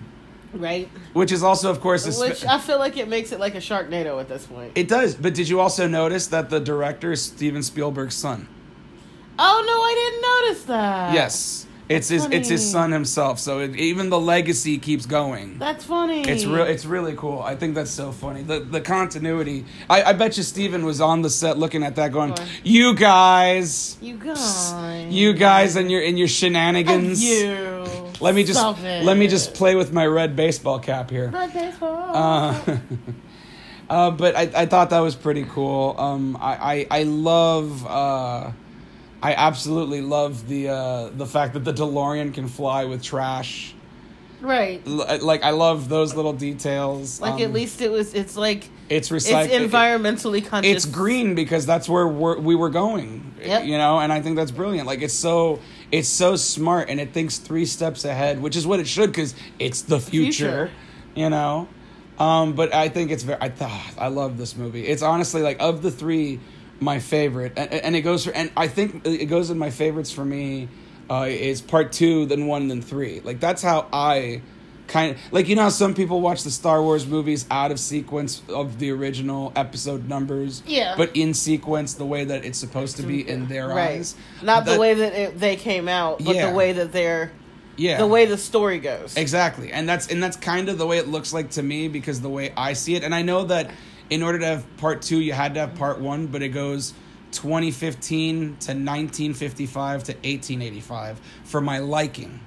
[0.53, 0.89] Right.
[1.13, 3.59] which is also, of course, spe- Which I feel like it makes it like a
[3.59, 4.73] Sharknado at this point.
[4.75, 5.15] it does.
[5.15, 8.49] But did you also notice that the director is Steven Spielberg's son?
[9.41, 11.15] oh no, I didn't notice that.
[11.15, 13.39] Yes, it's his it's his son himself.
[13.39, 15.59] So it, even the legacy keeps going.
[15.59, 16.23] That's funny.
[16.23, 16.65] It's real.
[16.65, 17.41] It's really cool.
[17.41, 18.43] I think that's so funny.
[18.43, 19.65] The the continuity.
[19.89, 22.45] I, I bet you Steven was on the set looking at that, going, What?
[22.65, 25.07] "You guys, you guys.
[25.09, 27.23] you guys, and your and your shenanigans.
[27.23, 27.78] You.
[28.21, 29.05] Let me just Stop it.
[29.05, 32.11] let me just play with my red baseball cap here." Red baseball.
[32.17, 32.79] Uh,
[33.91, 35.95] uh, but I, I thought that was pretty cool.
[35.99, 38.51] Um, I, I, I love, uh,
[39.23, 43.75] I absolutely love the uh, the fact that the DeLorean can fly with trash.
[44.41, 44.83] right.
[44.87, 47.21] L- Like I love those little details.
[47.21, 48.15] Like Um, at least it was.
[48.15, 49.69] It's like it's it's recycled.
[49.69, 50.71] environmentally conscious.
[50.73, 53.33] It's green because that's where we're, we were going.
[53.43, 53.65] Yep.
[53.65, 54.87] You know, and I think that's brilliant.
[54.87, 55.59] Like it's so
[55.91, 59.35] it's so smart and it thinks three steps ahead, which is what it should because
[59.59, 60.69] it's the future.
[60.69, 60.71] Future.
[61.15, 61.69] You know,
[62.19, 63.39] um, but I think it's very.
[63.41, 64.87] I thought I love this movie.
[64.87, 66.41] It's honestly like of the three,
[66.81, 68.33] my favorite, and, and it goes for.
[68.33, 70.69] And I think it goes in my favorites for me.
[71.11, 73.21] Uh, is part two, then one, then three.
[73.21, 74.43] Like that's how I
[74.89, 77.79] kind of like you know how some people watch the Star Wars movies out of
[77.79, 80.63] sequence of the original episode numbers.
[80.67, 80.95] Yeah.
[80.97, 83.31] But in sequence, the way that it's supposed to be mm-hmm.
[83.31, 83.91] in their right.
[83.91, 84.17] eyes.
[84.43, 86.51] Not the That- way that it, they came out, but Yeah.
[86.51, 87.31] the way that they're
[87.77, 87.99] Yeah.
[87.99, 89.17] the way the story goes.
[89.17, 89.71] Exactly.
[89.71, 92.31] And that's and that's kind of the way it looks like to me because the
[92.31, 93.05] way I see it.
[93.05, 93.71] And I know that
[94.11, 96.95] in order to have part 2 you had to have part 1, but it goes
[97.33, 102.41] 2015 to 1955 to 1885 for my liking.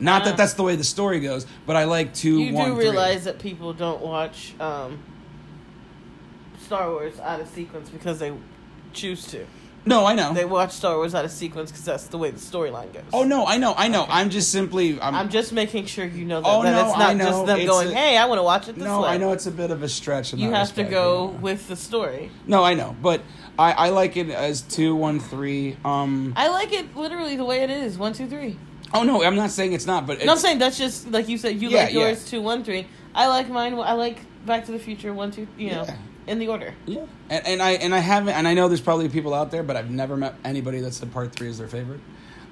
[0.00, 2.74] Not that that's the way the story goes, but I like 2 you 1 do
[2.76, 2.84] 3.
[2.84, 4.98] realize that people don't watch um,
[6.64, 8.32] Star Wars out of sequence because they
[8.92, 9.46] choose to.
[9.86, 10.34] No, I know.
[10.34, 13.02] They watch Star Wars out of sequence because that's the way the storyline goes.
[13.14, 13.72] oh no, I know.
[13.76, 14.04] I know.
[14.10, 16.98] I'm just simply I'm, I'm just making sure you know that, Oh, that no, it's
[16.98, 19.08] not just them It's going, a- "Hey, I want to watch it this No, way."
[19.08, 22.30] I know it's a bit of a stretch you have to go with the story.
[22.46, 22.94] No, I know.
[23.00, 23.22] But
[23.58, 25.78] I I like it as two, one, three.
[25.82, 27.96] Um I like it literally the way it is.
[27.96, 28.58] One, two, three.
[28.92, 31.38] Oh no, I'm not saying it's not, but No, I'm saying that's just like you
[31.38, 31.60] said.
[31.60, 32.00] You Yeah, like yeah.
[32.08, 32.86] yours two, one, three.
[33.14, 33.74] I like mine.
[33.74, 35.46] I like Back to the Future one, two.
[35.58, 35.96] You know, Yeah.
[36.26, 36.74] in the order.
[36.86, 39.62] Yeah, and, and I and I haven't, and I know there's probably people out there,
[39.62, 42.00] but I've never met anybody that said part three is their favorite.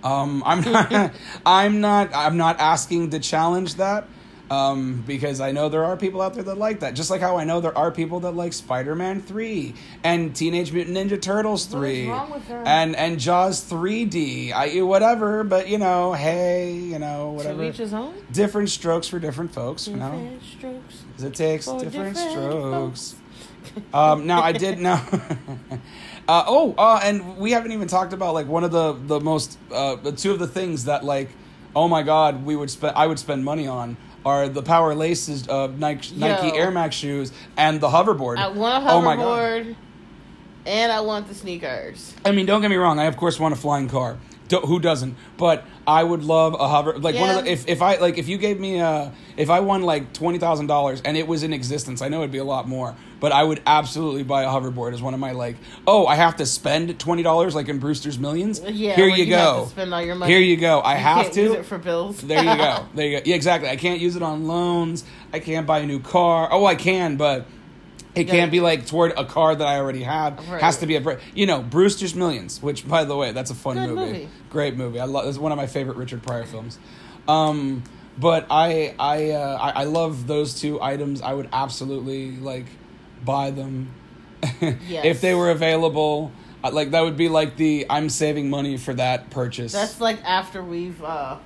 [0.05, 1.13] Um, I'm not,
[1.47, 4.07] I'm not, I'm not asking to challenge that,
[4.51, 6.95] um, because I know there are people out there that like that.
[6.95, 10.97] Just like how I know there are people that like Spider-Man three and Teenage Mutant
[10.97, 14.53] Ninja Turtles three wrong with and and Jaws 3D.
[14.53, 17.65] I whatever, but you know, hey, you know, whatever.
[17.65, 18.15] each his own.
[18.33, 20.11] Different strokes for different folks, you know.
[20.11, 21.05] Different strokes.
[21.19, 23.17] It takes different, different strokes.
[23.93, 24.95] um, now I did know.
[26.29, 29.59] uh, oh, uh, and we haven't even talked about like one of the the most
[29.73, 31.29] uh, two of the things that like,
[31.77, 35.49] oh my God, we would spend I would spend money on are the power laces
[35.49, 38.37] of Nike, Nike Air Max shoes and the hoverboard.
[38.37, 39.63] I want a Oh my God.
[39.65, 39.77] hoverboard,
[40.67, 42.15] and I want the sneakers.
[42.25, 42.99] I mean, don't get me wrong.
[42.99, 44.19] I of course want a flying car.
[44.49, 45.17] Do, who doesn't?
[45.37, 46.99] But I would love a hover.
[46.99, 49.61] Like one of the, if if I like if you gave me a if I
[49.61, 52.45] won like twenty thousand dollars and it was in existence, I know it'd be a
[52.45, 52.95] lot more.
[53.21, 55.57] But I would absolutely buy a hoverboard as one of my like.
[55.87, 58.61] Oh, I have to spend twenty dollars like in Brewster's Millions.
[58.61, 59.65] Yeah, Here you, you have go.
[59.65, 60.33] to spend all your money.
[60.33, 60.81] Here you go.
[60.81, 62.21] I You have can't to use it for bills.
[62.23, 62.87] there you go.
[62.95, 63.23] There you go.
[63.25, 63.69] Yeah, exactly.
[63.69, 65.05] I can't use it on loans.
[65.33, 66.49] I can't buy a new car.
[66.51, 67.47] Oh, I can, but
[68.15, 68.33] it Yeah.
[68.35, 70.49] can't be like toward a car that I already have.
[70.49, 70.61] Right.
[70.61, 72.63] Has to be a, you know, Brewster's Millions.
[72.63, 73.95] Which, by the way, that's a fun movie.
[73.95, 74.29] movie.
[74.51, 74.99] Great movie.
[75.01, 75.27] I love.
[75.27, 76.79] It's one of my favorite Richard Pryor films.
[77.29, 77.83] Um,
[78.19, 81.23] but I, I, uh, I, I love those two items.
[81.23, 82.67] I would absolutely like
[83.25, 83.91] buy them
[84.63, 84.77] Yes.
[85.05, 86.33] if they were available.
[86.73, 90.63] Like that would be like the I'm saving money for that purchase That's like after
[90.63, 91.01] we've.
[91.03, 91.39] uh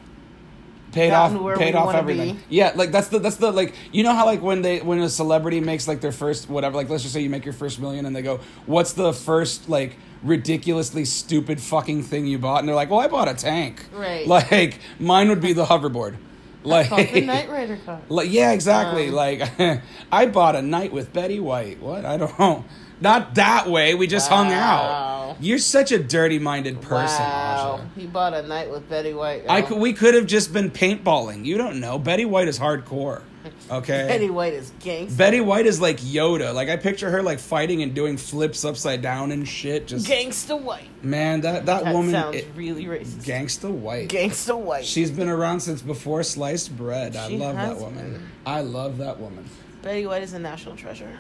[0.93, 2.37] paid gotten off where paid we off everything.
[2.37, 2.43] be.
[2.51, 5.09] yeah like that's the that's the like you know how like when they when a
[5.09, 8.07] celebrity makes like their first whatever like let's just say you make your first million
[8.07, 12.61] and they go what's the first like ridiculously stupid fucking thing you bought?
[12.61, 13.85] And they're like well i bought a tank.
[13.93, 14.27] Right.
[14.27, 16.17] like mine would be the hoverboard.
[16.65, 18.01] Like the Knight Rider car.
[18.09, 19.09] like yeah exactly.
[19.09, 19.51] Um, like
[20.13, 21.81] i bought a night with betty white.
[21.81, 22.05] What?
[22.05, 22.65] I don't know
[23.01, 27.85] not that way we just hung out you're such a dirty minded person Wow, Aja.
[28.01, 29.45] he bought a night with Betty White.
[29.49, 31.45] I could, we could have just been paintballing.
[31.47, 31.99] You don't know.
[31.99, 33.23] Betty White is hardcore.
[33.71, 34.07] Okay.
[34.07, 35.17] Betty White is gangster.
[35.17, 36.55] Betty White is like Yoda.
[36.55, 39.87] Like I picture her like fighting and doing flips upside down and shit.
[39.89, 40.87] Just Gangsta White.
[41.03, 43.25] man, that that, That woman, sounds it, really racist.
[43.25, 44.09] gangsta white.
[44.11, 44.85] Gangsta White.
[44.85, 47.17] She's been around since before sliced bread.
[47.17, 48.13] I She love that woman.
[48.13, 48.29] been.
[48.47, 49.49] I love that woman.
[49.81, 51.19] Betty White is a national treasure.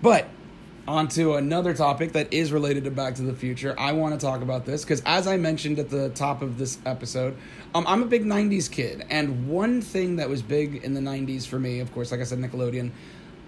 [0.00, 0.28] But
[0.88, 3.74] onto another topic that is related to Back to the Future.
[3.78, 6.78] I want to talk about this because, as I mentioned at the top of this
[6.86, 7.36] episode,
[7.74, 11.46] um, I'm a big '90s kid, and one thing that was big in the '90s
[11.46, 12.90] for me, of course, like I said, Nickelodeon.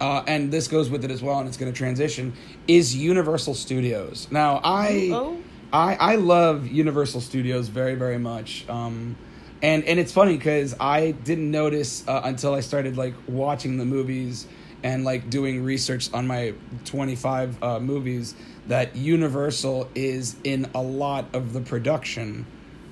[0.01, 2.33] Uh, and this goes with it as well, and it's going to transition.
[2.66, 4.61] Is Universal Studios now?
[4.64, 5.37] I Oh.
[5.72, 8.68] I I love Universal Studios very very much.
[8.68, 9.16] Um,
[9.62, 13.85] and and it's funny because I didn't notice uh, until I started like watching the
[13.85, 14.47] movies
[14.83, 16.55] and like doing research on my
[16.85, 18.35] 25 uh, movies
[18.68, 22.47] that Universal is in a lot of the production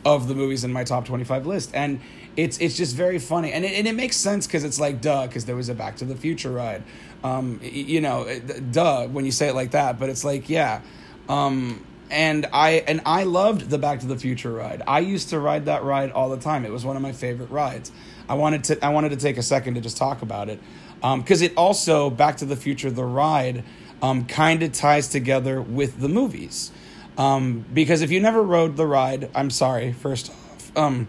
[0.05, 2.01] of the movies in my top 25 list and
[2.37, 5.27] it's it's just very funny and it, and it makes sense because it's like duh
[5.27, 6.83] because there was a back to the future ride
[7.23, 10.81] um you know it- duh when you say it like that but it's like yeah
[11.29, 14.83] um and I and I loved the Back to the Future ride.
[14.87, 16.65] I used to ride that ride all the time.
[16.65, 17.93] It was one of my favorite rides.
[18.29, 20.59] I wanted to I wanted to take a second to just talk about it
[21.01, 23.65] because it also Back to the Future the ride
[24.03, 26.71] um, kind of ties together with the movies.
[27.19, 29.93] Um, because if you never rode the ride, I'm sorry.
[29.93, 31.09] First off, um,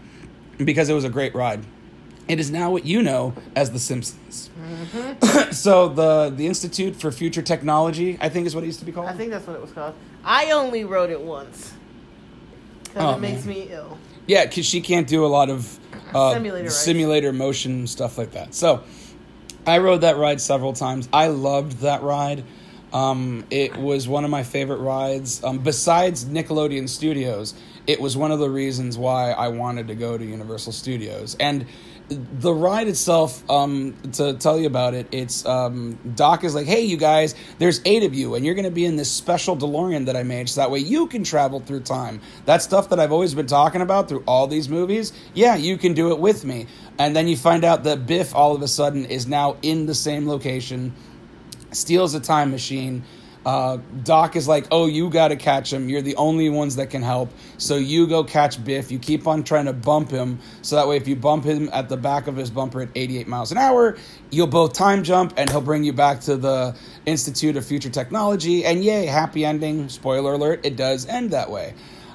[0.58, 1.64] because it was a great ride.
[2.28, 4.50] It is now what you know as The Simpsons.
[5.50, 8.92] so the the Institute for Future Technology, I think, is what it used to be
[8.92, 9.08] called.
[9.08, 9.94] I think that's what it was called.
[10.24, 11.72] I only wrote it once
[12.84, 13.54] because Oh, it makes man.
[13.56, 13.98] me ill.
[14.26, 15.78] Yeah, because she can't do a lot of
[16.14, 18.54] uh, Simulator simulator motion stuff like that.
[18.54, 18.84] So
[19.66, 21.08] I rode that ride several times.
[21.12, 22.44] I loved that ride.
[22.92, 25.42] Um, it was one of my favorite rides.
[25.42, 27.54] Um, besides Nickelodeon Studios,
[27.86, 31.36] it was one of the reasons why I wanted to go to Universal Studios.
[31.40, 31.66] And
[32.12, 36.82] the ride itself, um, to tell you about it, it's um, Doc is like, hey,
[36.82, 40.06] you guys, there's eight of you, and you're going to be in this special DeLorean
[40.06, 42.20] that I made, so that way you can travel through time.
[42.44, 45.94] That stuff that I've always been talking about through all these movies, yeah, you can
[45.94, 46.66] do it with me.
[46.98, 49.94] And then you find out that Biff all of a sudden is now in the
[49.94, 50.94] same location
[51.72, 53.04] steals a time machine.
[53.44, 55.88] Uh, Doc is like, "Oh, you got to catch him.
[55.88, 57.30] You're the only ones that can help.
[57.58, 58.92] So you go catch Biff.
[58.92, 61.88] You keep on trying to bump him, so that way, if you bump him at
[61.88, 63.96] the back of his bumper at 88 miles an hour,
[64.30, 68.64] you'll both time jump, and he'll bring you back to the Institute of Future Technology.
[68.64, 69.88] And yay, happy ending.
[69.88, 71.74] Spoiler alert: it does end that way.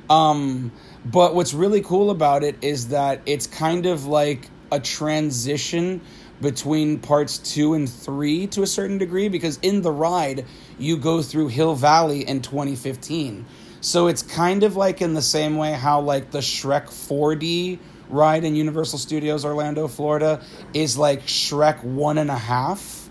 [0.10, 0.72] Um,
[1.04, 6.02] but what's really cool about it is that it's kind of like a transition
[6.42, 10.46] between parts two and three to a certain degree because in the ride
[10.78, 13.46] you go through Hill Valley in 2015.
[13.82, 17.80] So it's kind of like in the same way how like the Shrek 4D
[18.10, 20.42] ride in Universal Studios Orlando, Florida
[20.74, 23.10] is like Shrek one and a half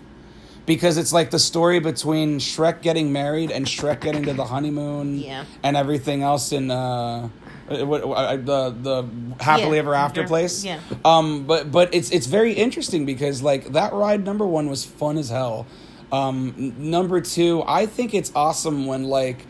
[0.65, 5.17] because it's like the story between Shrek getting married and Shrek getting to the honeymoon
[5.19, 5.45] Yeah.
[5.63, 7.29] and everything else in uh,
[7.69, 9.05] uh, what, uh, the the
[9.43, 9.79] happily Yeah.
[9.79, 10.27] ever after Yeah.
[10.27, 10.63] place.
[10.63, 10.79] Yeah.
[11.05, 15.17] Um, but but it's it's very interesting because like that ride number one was fun
[15.17, 15.65] as hell.
[16.11, 19.45] Um, number two, I think it's awesome when like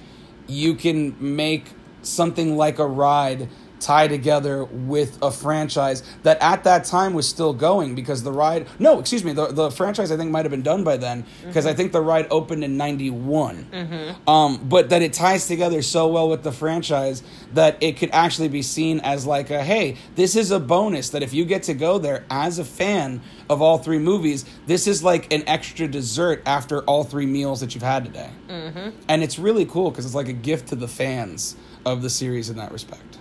[0.47, 1.65] you can make
[2.01, 3.49] something like a ride
[3.80, 8.67] tie together with a franchise that at that time was still going because the ride
[8.80, 11.65] no excuse me the, the franchise i think might have been done by then because
[11.65, 11.78] i mm-hmm.
[11.78, 14.30] think the ride opened in 91 mm-hmm.
[14.30, 17.23] um, but that it ties together so well with the franchise
[17.53, 21.23] that it could actually be seen as like a hey this is a bonus that
[21.23, 25.03] if you get to go there as a fan of all three movies this is
[25.03, 28.30] like an extra dessert after all three meals that you've had today.
[28.47, 28.89] Mm-hmm.
[29.07, 31.55] And it's really cool because it's like a gift to the fans
[31.86, 33.17] of the series in that respect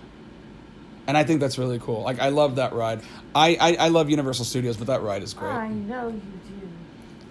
[1.07, 3.01] and i think that's really cool like i love that ride
[3.33, 6.69] i i, I love universal studios but that ride is great I know you do.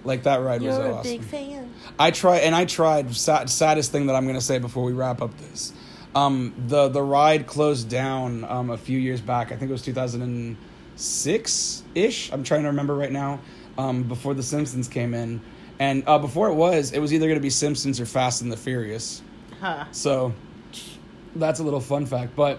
[0.05, 0.91] like that ride was awesome.
[0.91, 1.73] You're a big fan.
[1.99, 3.15] I try and I tried.
[3.15, 5.73] Sad, saddest thing that I'm going to say before we wrap up this,
[6.15, 9.53] um, the the ride closed down um, a few years back.
[9.53, 12.33] I think it was 2006 ish.
[12.33, 13.41] I'm trying to remember right now.
[13.79, 15.41] Um, before the Simpsons came in,
[15.79, 18.51] and uh, before it was, it was either going to be Simpsons or Fast and
[18.51, 19.23] the Furious.
[19.61, 19.85] Huh.
[19.93, 20.33] So
[21.35, 22.35] that's a little fun fact.
[22.35, 22.59] But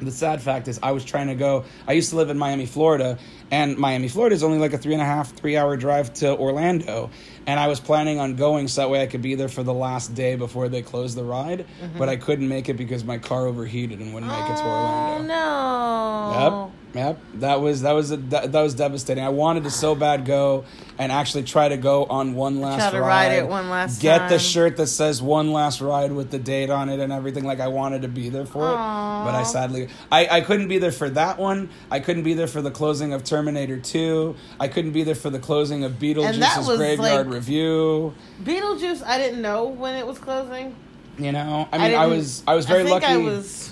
[0.00, 1.64] the sad fact is, I was trying to go.
[1.86, 3.18] I used to live in Miami, Florida,
[3.50, 6.36] and Miami, Florida is only like a three and a half, three hour drive to
[6.36, 7.10] Orlando.
[7.46, 9.74] And I was planning on going so that way I could be there for the
[9.74, 11.66] last day before they closed the ride.
[11.82, 11.98] Mm-hmm.
[11.98, 14.66] But I couldn't make it because my car overheated and wouldn't make it to Oh
[14.66, 15.28] Orlando.
[15.28, 16.72] no.
[16.94, 17.18] Yep, yep.
[17.40, 19.22] That was that was a, that, that was devastating.
[19.24, 20.64] I wanted to so bad go
[20.98, 23.08] and actually try to go on one last Try to ride.
[23.28, 26.70] ride it one last Get the shirt that says one last ride with the date
[26.70, 27.44] on it and everything.
[27.44, 30.78] Like I wanted to be there for it, but I sadly I I couldn't be
[30.78, 31.68] there for that one.
[31.90, 34.36] I couldn't be there for the closing of Terminator Two.
[34.58, 38.12] I couldn't be there for the closing of Beetlejuice's Graveyard like- Revue.
[38.42, 40.74] Beetlejuice, I didn't know when it was closing.
[41.18, 43.12] You know, I mean, I, didn't- was I was very I think lucky.
[43.14, 43.70] I was.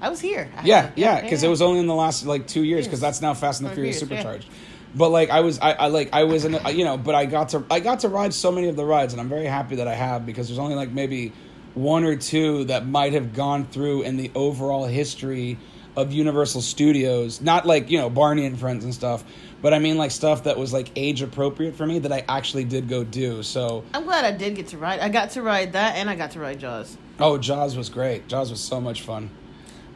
[0.00, 0.50] I was here.
[0.56, 3.20] I- Yeah, yeah, because it was only in the last like two years, because that's
[3.20, 4.18] now Fast and the Furious years, yeah.
[4.18, 4.48] supercharged.
[4.94, 7.26] but like I was, I, I like I was in, a, you know, but I
[7.26, 9.76] got to I got to ride so many of the rides, and I'm very happy
[9.76, 11.32] that I have because there's only like maybe
[11.74, 15.58] one or two that might have gone through in the overall history
[15.96, 17.40] of Universal Studios.
[17.40, 19.24] Not like you know Barney and Friends and stuff,
[19.62, 22.64] but I mean like stuff that was like age appropriate for me that I actually
[22.64, 23.42] did go do.
[23.42, 25.00] So I'm glad I did get to ride.
[25.00, 26.96] I got to ride that, and I got to ride Jaws.
[27.20, 28.28] oh, Jaws was great.
[28.28, 29.30] Jaws was so much fun.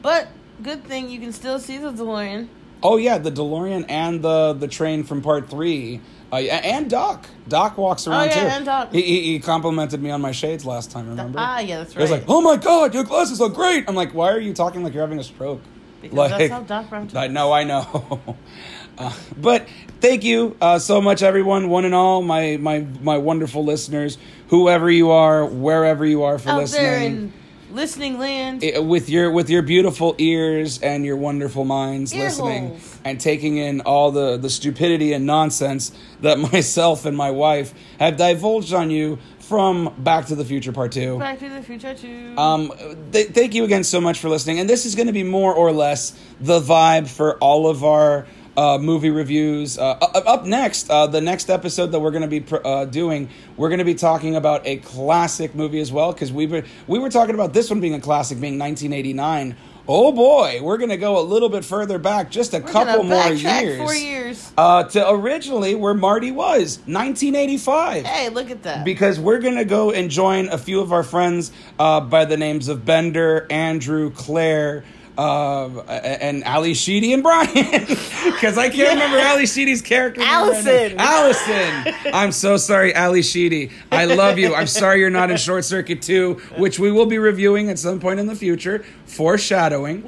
[0.02, 0.28] But
[0.62, 2.48] good thing you can still see the DeLorean.
[2.82, 6.00] Oh yeah, the DeLorean and the the train from Part Three,
[6.32, 7.26] uh, and Doc.
[7.46, 8.46] Doc walks around Oh, yeah, too.
[8.48, 8.92] and Doc.
[8.92, 11.08] He, he, he complimented me on my shades last time.
[11.08, 11.38] Remember?
[11.40, 11.98] Ah, yeah, that's right.
[11.98, 14.52] He was like, "Oh my god, your glasses look great." I'm like, "Why are you
[14.52, 15.60] talking like you're having a stroke?"
[16.00, 18.36] Because like, that's how Doc Brown I know, I know.
[18.98, 19.66] uh, but
[20.00, 24.18] thank you uh, so much, everyone, one and all, my my my wonderful listeners,
[24.48, 27.32] whoever you are, wherever you are for out listening there in
[27.72, 28.62] listening land.
[28.62, 32.98] i- with your with your beautiful ears and your wonderful minds Ear listening holes.
[33.04, 35.90] and taking in all the the stupidity and nonsense
[36.20, 40.92] that myself and my wife have divulged on you from Back to the Future Part
[40.92, 41.18] 2.
[41.18, 42.32] Back to the Future too.
[42.38, 42.72] Um,
[43.12, 44.60] th- thank you again so much for listening.
[44.60, 48.26] And this is going to be more or less the vibe for all of our
[48.56, 49.78] uh, movie reviews.
[49.78, 53.28] Uh, up next, uh, the next episode that we're going to be pr- uh, doing,
[53.56, 56.98] we're going to be talking about a classic movie as well because we were we
[56.98, 59.56] were talking about this one being a classic, being 1989.
[59.88, 63.02] Oh boy, we're going to go a little bit further back, just a We're couple
[63.02, 63.78] more years.
[63.78, 64.52] Four years.
[64.56, 68.84] Uh, to originally where Marty was, 1985 Hey, look at that.
[68.84, 72.68] because we're gonna go and join a few of our friends uh, by the names
[72.68, 74.84] of Bender, Andrew, Claire,
[75.18, 77.48] uh, and Ally Sheedy and Brian.
[78.32, 80.20] Because I can't remember Ally Sheedy's character.
[80.20, 80.98] name right Allison.
[80.98, 81.94] Allison.
[82.14, 83.70] I'm so sorry, Ali Sheedy.
[83.92, 84.52] I love you.
[84.54, 88.00] I'm sorry you're not in Short Circuit 2, which we will be reviewing at some
[88.00, 88.84] point in the future.
[89.06, 90.02] Foreshadowing.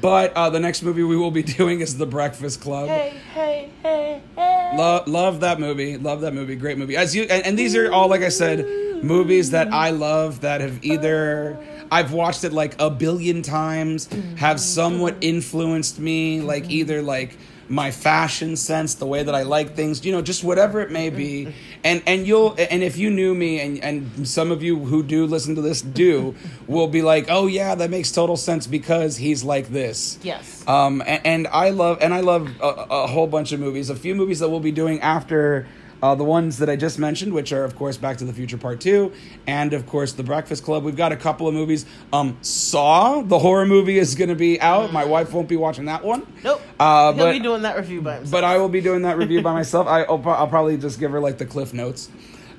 [0.00, 2.88] But uh, the next movie we will be doing is The Breakfast Club.
[2.88, 4.76] hey, hey, hey, hey.
[4.76, 5.96] Love, love that movie.
[5.96, 6.56] Love that movie.
[6.56, 6.96] Great movie.
[6.96, 8.66] As you and, and these are all like I said,
[9.02, 11.58] movies that I love that have either
[11.90, 14.36] I've watched it like a billion times, mm-hmm.
[14.36, 16.72] have somewhat influenced me, like mm-hmm.
[16.72, 17.36] either like
[17.70, 21.08] my fashion sense, the way that I like things, you know, just whatever it may
[21.08, 21.46] be.
[21.46, 21.80] Mm-hmm.
[21.84, 25.26] And and you'll and if you knew me and and some of you who do
[25.26, 26.34] listen to this do
[26.66, 30.66] will be like, "Oh yeah, that makes total sense because he's like this." Yes.
[30.68, 33.88] Um, and, and I love and I love a, a whole bunch of movies.
[33.88, 35.66] A few movies that we'll be doing after
[36.02, 38.56] uh, the ones that I just mentioned, which are of course Back to the Future
[38.58, 39.12] Part Two,
[39.46, 40.84] and of course The Breakfast Club.
[40.84, 41.86] We've got a couple of movies.
[42.12, 44.92] Um, Saw, the horror movie, is going to be out.
[44.92, 46.26] My wife won't be watching that one.
[46.44, 46.60] Nope.
[46.78, 48.32] Uh, He'll but be doing that review by himself.
[48.32, 49.86] but I will be doing that review by myself.
[49.86, 52.08] I, I'll, I'll probably just give her like the cliff notes.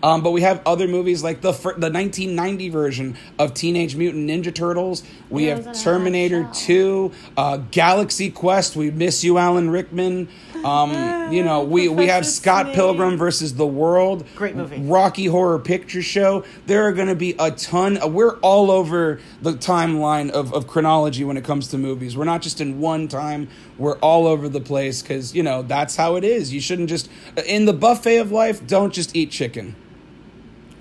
[0.04, 4.28] Um, but we have other movies like the fir- the 1990 version of Teenage Mutant
[4.28, 5.04] Ninja Turtles.
[5.30, 8.76] We Yeah, have Terminator 2, uh, Galaxy Quest.
[8.76, 10.28] We miss you, Alan Rickman.
[10.64, 14.26] Um, you know, we, we have Scott Pilgrim versus the World.
[14.36, 14.80] Great movie.
[14.80, 16.43] Rocky Horror Picture Show.
[16.68, 17.99] There are going to be a ton.
[18.14, 22.16] We're all over the timeline of, of chronology when it comes to movies.
[22.16, 23.47] We're not just in one time.
[23.78, 26.53] We're all over the place because you know that's how it is.
[26.53, 27.09] You shouldn't just
[27.45, 28.66] in the buffet of life.
[28.68, 29.76] Don't just eat chicken.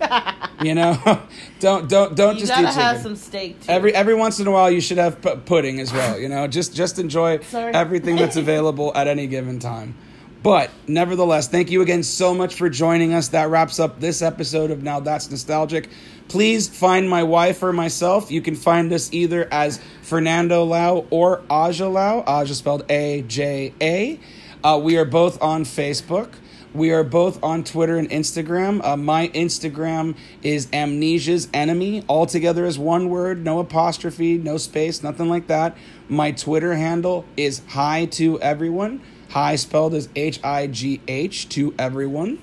[0.63, 1.23] you know,
[1.61, 2.83] don't don't don't you just gotta eat chicken.
[2.83, 3.71] have some steak too.
[3.73, 6.19] Every every once in a while, you should have pu- pudding as well.
[6.19, 7.73] You know, just just enjoy Sorry.
[7.75, 9.95] everything that's available at any given time.
[10.43, 13.29] But nevertheless, thank you again so much for joining us.
[13.29, 15.91] That wraps up this episode of Now That's Nostalgic.
[16.29, 18.31] Please find my wife or myself.
[18.31, 22.25] You can find us either as Fernando Lau or Aja Lau.
[22.27, 24.19] Aja spelled A J A.
[24.65, 26.31] Uh, we are both on Facebook.
[26.73, 28.85] We are both on Twitter and Instagram.
[28.85, 35.03] Uh, my Instagram is Amnesia's Enemy, all together as one word, no apostrophe, no space,
[35.03, 35.77] nothing like that.
[36.09, 39.01] My Twitter handle is Hi to Everyone.
[39.31, 42.43] Hi spelled as H I G H to everyone.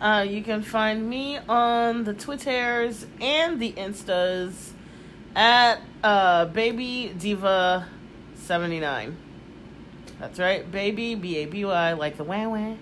[0.00, 4.70] Uh, you can find me on the Twitters and the Instas
[5.34, 7.88] at uh, Baby Diva
[8.34, 9.16] seventy nine.
[10.18, 12.74] That's right, Baby B A B Y like the wah wah,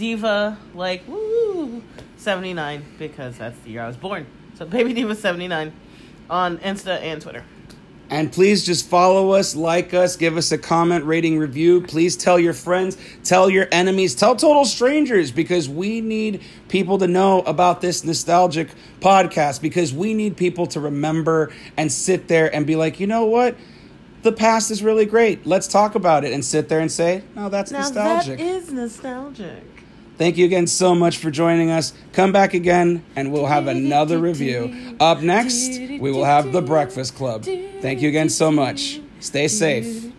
[0.00, 1.82] Diva like woo
[2.16, 4.26] seventy nine because that's the year I was born.
[4.54, 5.72] So Baby Diva seventy nine
[6.30, 7.44] on Insta and Twitter.
[8.08, 11.80] And please just follow us, like us, give us a comment, rating, review.
[11.82, 17.06] Please tell your friends, tell your enemies, tell total strangers because we need people to
[17.06, 18.68] know about this nostalgic
[19.00, 23.26] podcast because we need people to remember and sit there and be like, you know
[23.26, 23.54] what?
[24.22, 25.46] The past is really great.
[25.46, 28.38] Let's talk about it and sit there and say, no, that's Now nostalgic.
[28.38, 29.62] that is nostalgic.
[30.20, 31.94] Thank you again so much for joining us.
[32.12, 34.94] Come back again and we'll have another review.
[35.00, 37.44] Up next, we will have The Breakfast Club.
[37.44, 39.00] Thank you again so much.
[39.20, 40.12] Stay safe.